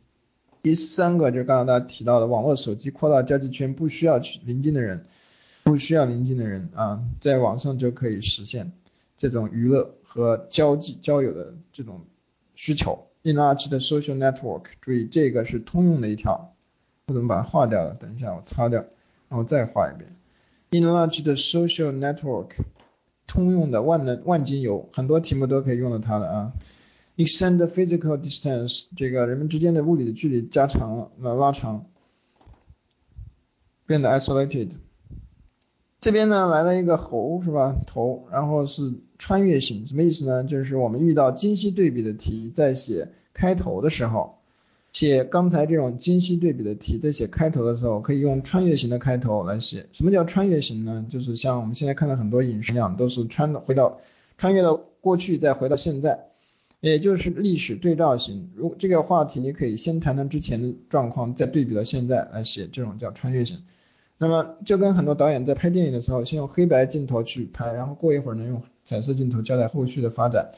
[0.63, 5.05] 第三个就是刚才大家提到的网络手机扩大交际圈，不需要去邻近的人，
[5.63, 8.71] 不需要邻近的人啊，在网上就可以实现
[9.17, 9.93] 这种娱乐。
[10.17, 12.07] 和交际交友的这种
[12.55, 16.55] 需求，enlarged social network，注意这个是通用的一条，
[17.05, 17.93] 我怎么把它划掉了？
[17.93, 18.83] 等一下我擦掉，
[19.29, 20.09] 然后再画一遍。
[20.71, 22.49] enlarged social network，
[23.27, 26.53] 通用的万能万金油，很多题目都可以用到它的啊。
[27.15, 31.85] extend physical distance，这个人们之间的物理的距离加长了，拉长，
[33.85, 34.71] 变得 isolated。
[35.99, 37.75] 这边呢来了一个猴是吧？
[37.87, 40.43] 头，然后是穿越型，什么意思呢？
[40.43, 44.37] 就是我们遇到精细对比的题，在写开头的时候，
[44.91, 49.87] 写刚才这种精细对比的题，在写开头的时候，可以用穿越型的开头来写。
[49.91, 51.05] 什么叫穿越型呢？
[51.09, 53.99] 就是像我们现在看到很多影视一样，都是穿的回到
[54.37, 56.27] 穿越到过去，再回到现在。
[56.79, 58.51] 也就是历史对照型。
[58.55, 63.63] 如这个话题，你可以先谈谈之前的状况，再对比到现在来写，这种叫穿越型。
[64.17, 70.51] 那么就跟很多导演在拍电影的时候，先用黑白镜头去拍，然后过一会儿呢用彩色镜头交代后续的发展。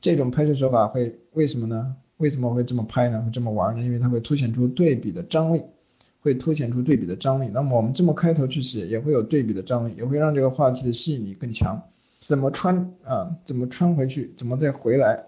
[0.00, 1.96] 这种拍摄手法会为什么呢？
[2.18, 3.22] 为什么会这么拍呢？
[3.24, 3.82] 会这么玩呢？
[3.82, 5.62] 因为它会凸显出对比的张力，
[6.20, 7.48] 会凸显出对比的张力。
[7.52, 11.82] 那么我们这么开头去写，也会有对比的张力，也会让这个话题的吸引力更强。
[12.26, 13.34] 怎么穿啊？
[13.44, 14.32] 怎么穿回去？
[14.36, 15.24] 怎么再回来？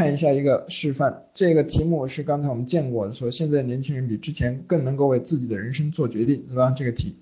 [0.00, 6.70] 看一下一个示范，这个题目是刚才我们见过的，说现在年轻人比之前更能够为自己的人生做决定，是吧？
[6.74, 7.18] 这个题，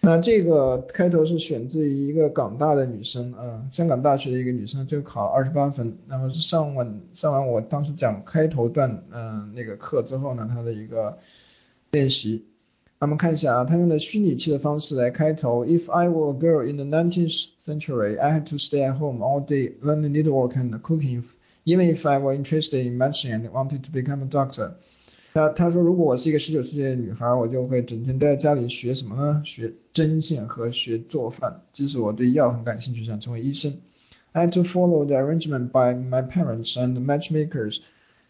[0.00, 11.18] 那这个开头是选自于一个港大的女生，啊，香港大学的一个女生，就考二十八分，然后是上完上完我当时讲开头段，嗯，那个课之后呢，她的一个
[11.90, 12.46] 练习，
[13.00, 19.44] 我们看一下啊，她用的虚拟器的方式来开头，If I were a girl in the nineteenth century, I had to stay at home all
[19.44, 21.22] day learning needlework and cooking.
[21.66, 24.74] Even if I were interested in medicine and wanted to become a doctor，
[25.32, 29.42] 那他说如果我是一个十九世纪的女孩，我就会整天待在家里学什么呢？
[29.44, 31.62] 学针线和学做饭。
[31.72, 33.78] 即使我对药很感兴趣，想成为医生。
[34.32, 37.78] I had to follow the arrangement by my parents and matchmakers,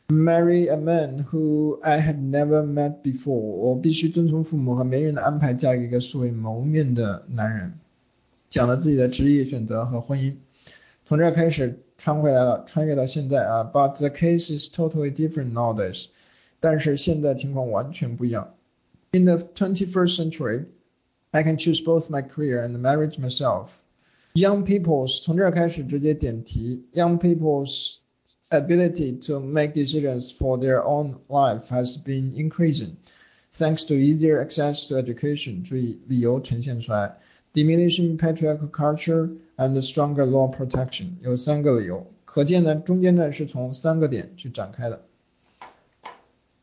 [0.08, 3.34] marry a man who I had never met before。
[3.34, 7.72] 我必须遵从父母和媒人的安排，嫁给一个素未谋面的男人。
[8.48, 10.36] 讲了自己的职业选择和婚姻。
[11.06, 13.63] 从这开始穿回来了，穿越到现在啊。
[13.63, 16.07] But the case is totally different nowadays。
[16.59, 18.55] 但是现在情况完全不一样。
[19.11, 20.65] In the 21st century,
[21.31, 23.69] I can choose both my career and marriage myself.
[24.33, 26.85] Young people's 从这儿开始直接点题。
[26.93, 27.97] Young people's
[28.49, 32.97] ability to make decisions for their own life has been increasing,
[33.53, 35.63] thanks to easier access to education.
[35.63, 37.17] 注意理由呈现出来。
[37.54, 45.02] Diminishing patriarchal culture and stronger law protection 有三个理由，可见呢，中间呢是从三个点去展开的。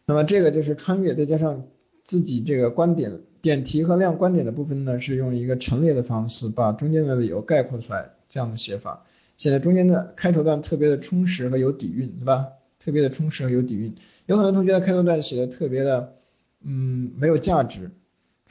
[0.06, 1.64] 那么这个就是穿越，再加上
[2.04, 9.06] 自己这个观点点题和亮观点的部分呢，是用一个陈列的方式把中间的理由概括出来，这样的写法。
[9.38, 12.50] 显得中间的开头段特别的充实和有底蕴，对吧？
[12.80, 13.96] 特别的充实和有底蕴。
[14.26, 16.16] 有很多同学的开头段写的特别的，
[16.62, 17.92] 嗯，没有价值。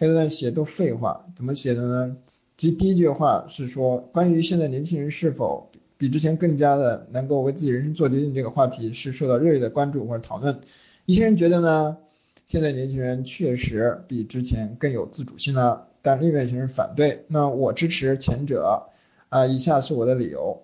[0.01, 2.17] 开头段写都废话，怎么写的呢？
[2.57, 10.59] 即第一句话是说，关于现在年轻人是否比之前更加的能够为自己人生做决定这个话题是受到热烈的关注或者讨论。
[11.05, 11.99] 一些人觉得呢，
[12.47, 17.27] 现在年轻人确实比之前更有自主性了，但另外一些人反对。
[17.29, 18.89] 那我支持前者，
[19.29, 20.63] 啊，以下是我的理由，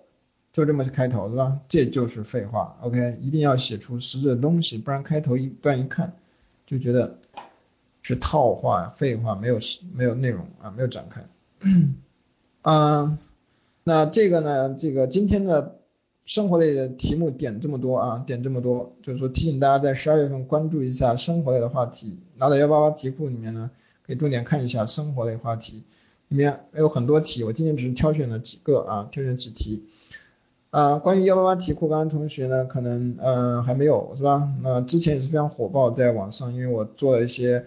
[0.51, 1.59] 就这么开头，对吧？
[1.67, 6.15] 这就是废话，OK，一定要写出实质的东西，不然开头一段一看
[6.65, 7.19] 就觉得。
[8.07, 9.59] 是套话、废话，没有
[9.93, 11.25] 没有内容啊，没有展开。
[12.61, 13.17] 啊，
[13.83, 15.79] 那这个呢，这个今天的
[16.23, 22.17] 生活类的题目点这么多啊，点这么多，就是说提醒大家在十二月份关注一下生活类的话题。
[22.37, 23.71] 拿到幺八八题库里面呢，
[24.05, 25.83] 可以重点看一下生活类话题，
[26.29, 29.83] 里面有很多题，我今天只是挑选了几个啊，挑选几题。
[30.69, 34.49] 啊，关于幺八八题库，刚刚同学呢可能嗯还没有是吧？
[34.63, 37.65] 那之前也是非常火爆在网上，因为我做了一些。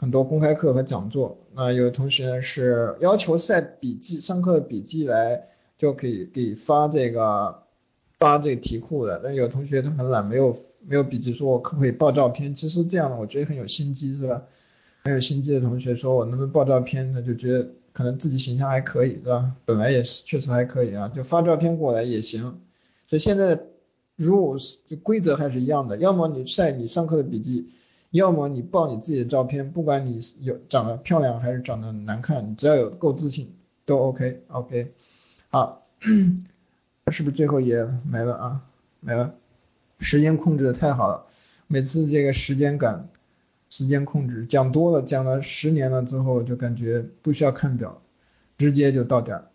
[0.00, 7.64] 很多公开课和讲座，那有同学是要求晒笔记，上课的笔记来就可以给发这个
[8.18, 9.20] 发这个题库的。
[9.22, 12.54] 但有同学他很懒，没有没有笔记，说我可不可以报照片？
[12.54, 14.42] 其实这样的我觉得很有心机，是吧？
[15.04, 17.12] 很有心机的同学说我能不能报照片？
[17.12, 19.54] 他就觉得可能自己形象还可以，是吧？
[19.66, 22.40] 本来也是确实还可以啊，就发照片过来也行。
[23.06, 23.60] 所以现在
[24.16, 27.68] rules 就规则还是一样的，要么你晒你上课的笔记。
[28.10, 33.54] 要么你报你自己的照片，不管你有长得漂亮还是长得难看，你只要有够自信
[33.84, 34.92] 都 OK OK。
[35.48, 35.82] 好，
[37.10, 38.62] 是不是最后也没了啊？
[38.98, 39.34] 没了，
[40.00, 41.26] 时间控制的太好了，
[41.68, 43.08] 每次这个时间感，
[43.68, 48.02] 时间控制讲多了，讲了十年了之后就感觉不需要看表，
[48.58, 49.50] 直接就到点儿。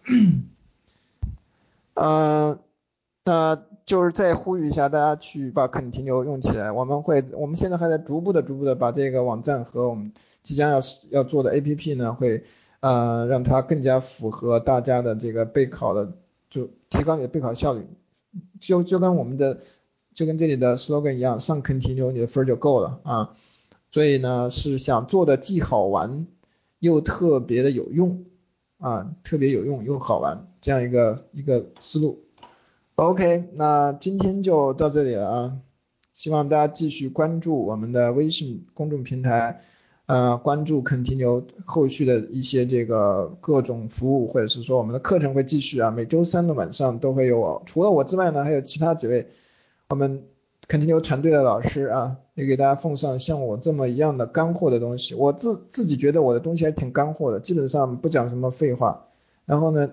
[1.96, 2.60] 嗯，
[3.26, 3.62] 那。
[3.86, 6.72] 就是再呼吁一下大家去把肯停留用起来。
[6.72, 10.12] 我们会，我们现在还在逐步的、逐步的把这个网站和我们
[10.42, 10.80] 即将要
[11.12, 12.44] 要做的 APP 呢，会
[12.80, 16.14] 呃让它更加符合大家的这个备考的，
[16.50, 17.86] 就提高你的备考效率。
[18.60, 19.60] 就就跟我们的，
[20.14, 23.36] 就跟这里的 slogan 一样，上肯停留你的分就够了啊。
[23.92, 26.28] 所以呢，是想做的既好玩
[26.80, 28.26] 又特别的有用
[28.80, 32.25] 啊，特别有用又好玩这样一个一个思路。
[32.96, 35.58] OK，那今天就到这里了啊！
[36.14, 39.60] 希望大家继续关注我们的微信公众平台，
[40.06, 49.28] 呃，关注肯提牛后续的一些这个各种服务，或者是说我们的课程会继续啊，每周三的晚上都会有我，除了我之外呢，还有其他几位
[49.90, 50.24] 我们
[50.70, 55.16] 肯定有团队的老师啊，也给大家奉上像我这么一样的干货的东西。
[55.16, 59.08] 我自自己觉得我的东西还挺干货的，基本上不讲什么废话。
[59.46, 59.86] 然后呢，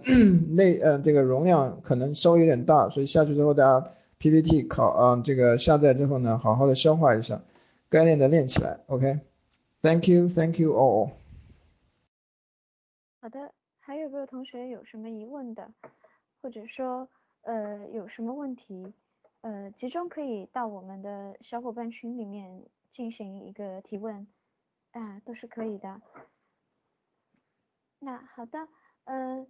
[0.54, 7.42] 内呃这个容量可能稍微有点大，所以下去之后大家 PPT 考啊这个下载之后呢，好好的消化一下，
[7.90, 8.80] 该练的练起来。
[8.86, 11.10] OK，Thank you，Thank you all。
[13.20, 15.70] 好的，还有没有同学有什么疑问的，
[16.40, 17.06] 或者说
[17.42, 18.94] 呃有什么问题，
[19.42, 24.26] 呃集中可以到我们的小伙伴群里面进行一个提问，
[24.92, 26.00] 啊都是可以的。
[27.98, 28.66] 那好的。
[29.04, 29.46] 呃，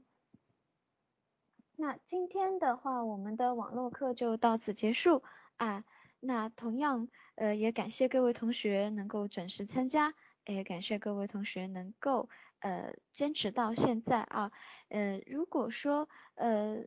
[1.76, 5.22] 那今天的话，我们的网络课就到此结束
[5.57, 5.84] 啊。
[6.20, 10.14] 那同样，呃，也感谢各位同学能够准时参加，
[10.46, 12.28] 也感谢各位同学能够
[12.61, 14.53] 呃坚持到现在啊。
[14.88, 16.84] 呃，如果说呃，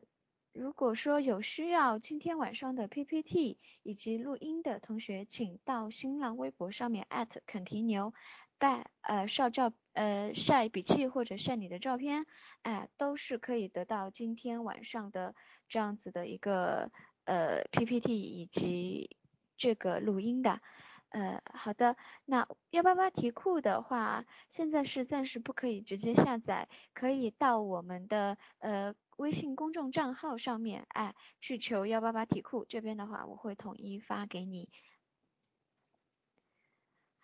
[0.52, 7.06] 如果说有需要今天晚上的 PPT 以及录音的同学，请到新浪微博上面
[7.46, 8.14] 肯提牛。
[8.58, 12.26] 拜呃晒照呃晒笔记或者晒你的照片，
[12.62, 15.34] 哎都是可以得到今天晚上的
[15.68, 16.90] 这样子的一个
[17.24, 19.16] 呃 PPT 以及
[19.56, 20.60] 这个录音的，
[21.08, 34.68] 呃好的，那幺八八题库的话，现在是暂时不可以直接下载，可以到我们的呃微信公众账号上面哎去求幺八八题库，这边的话我会统一发给你。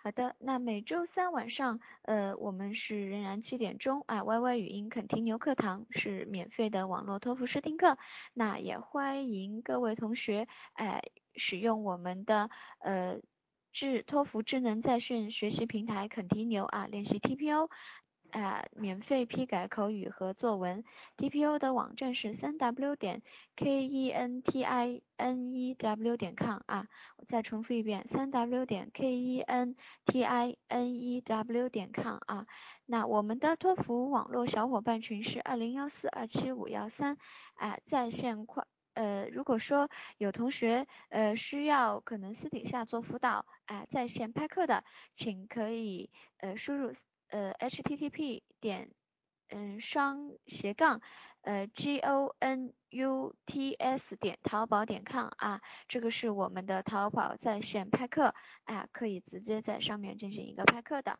[0.04, 7.96] 好的，那每周三晚上，呃，我们是仍然七点钟啊，Y Y 语音肯听牛课堂是免费的网络托福试听课，
[8.34, 11.02] 那也欢迎各位同学哎
[11.36, 12.50] 使用我们的
[12.80, 13.20] 呃
[13.72, 17.70] 智托福智能在线学习平台肯听牛啊练习 T P O
[18.32, 20.84] 啊，免费批改口语和作文。
[21.18, 23.22] TPO 的网站是三 W 点
[23.56, 29.40] K E N T I N E W 点 com 啊，我再重复一遍，三 W 点 K E
[29.42, 29.76] N
[30.06, 32.46] T I N E W 点 com 啊。
[32.86, 37.18] 那我们的托福网络小伙伴群是二零幺四二七五幺三
[37.54, 38.64] 啊，在线快
[38.94, 44.84] 呃，如果说有同学呃需要可能私底下做辅导啊，在线拍课的，
[45.16, 46.94] 请可以呃输入。
[47.32, 48.90] 呃，http 点
[49.48, 51.00] 嗯双斜杠
[51.40, 52.72] 呃 gonUTS
[54.20, 61.18] 点淘宝点 com 啊，这个是我们的淘宝在线拍客啊，可以直接在上面进行一个拍客的。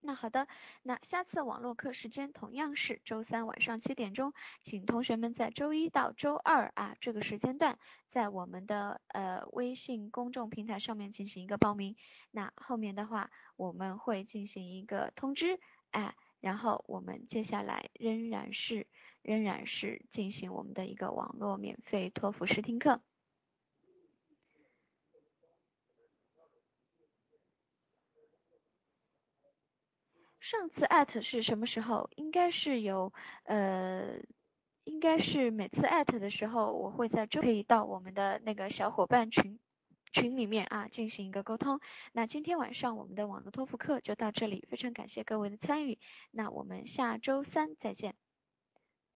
[0.00, 0.46] 那好的，
[0.82, 4.32] 那下次网络课时间同样是周三晚上七点钟，
[4.62, 7.78] 请同学们在周一到周二啊这个时间段，
[8.10, 11.96] 在我们的呃微信公众平台上面进行一个报名。
[12.30, 15.58] 那后面的话我们会进行一个通知，
[15.90, 18.86] 哎，然后我们接下来仍然是
[19.22, 23.02] 仍然是进行我们的一个网络免费托福试听课。
[30.50, 32.08] 上次艾特是什么时候？
[32.16, 33.12] 应该是有
[33.44, 34.18] 呃，
[34.84, 39.60] 应该是每次艾特的时候，我会在这可以到我们的那个小伙伴群
[40.10, 41.80] 群里面啊进行一个沟通。
[42.12, 45.98] 那今天晚上我们的网络托福课就到这里，非常感谢各位的参与，
[46.30, 48.14] 那我们下周三再见。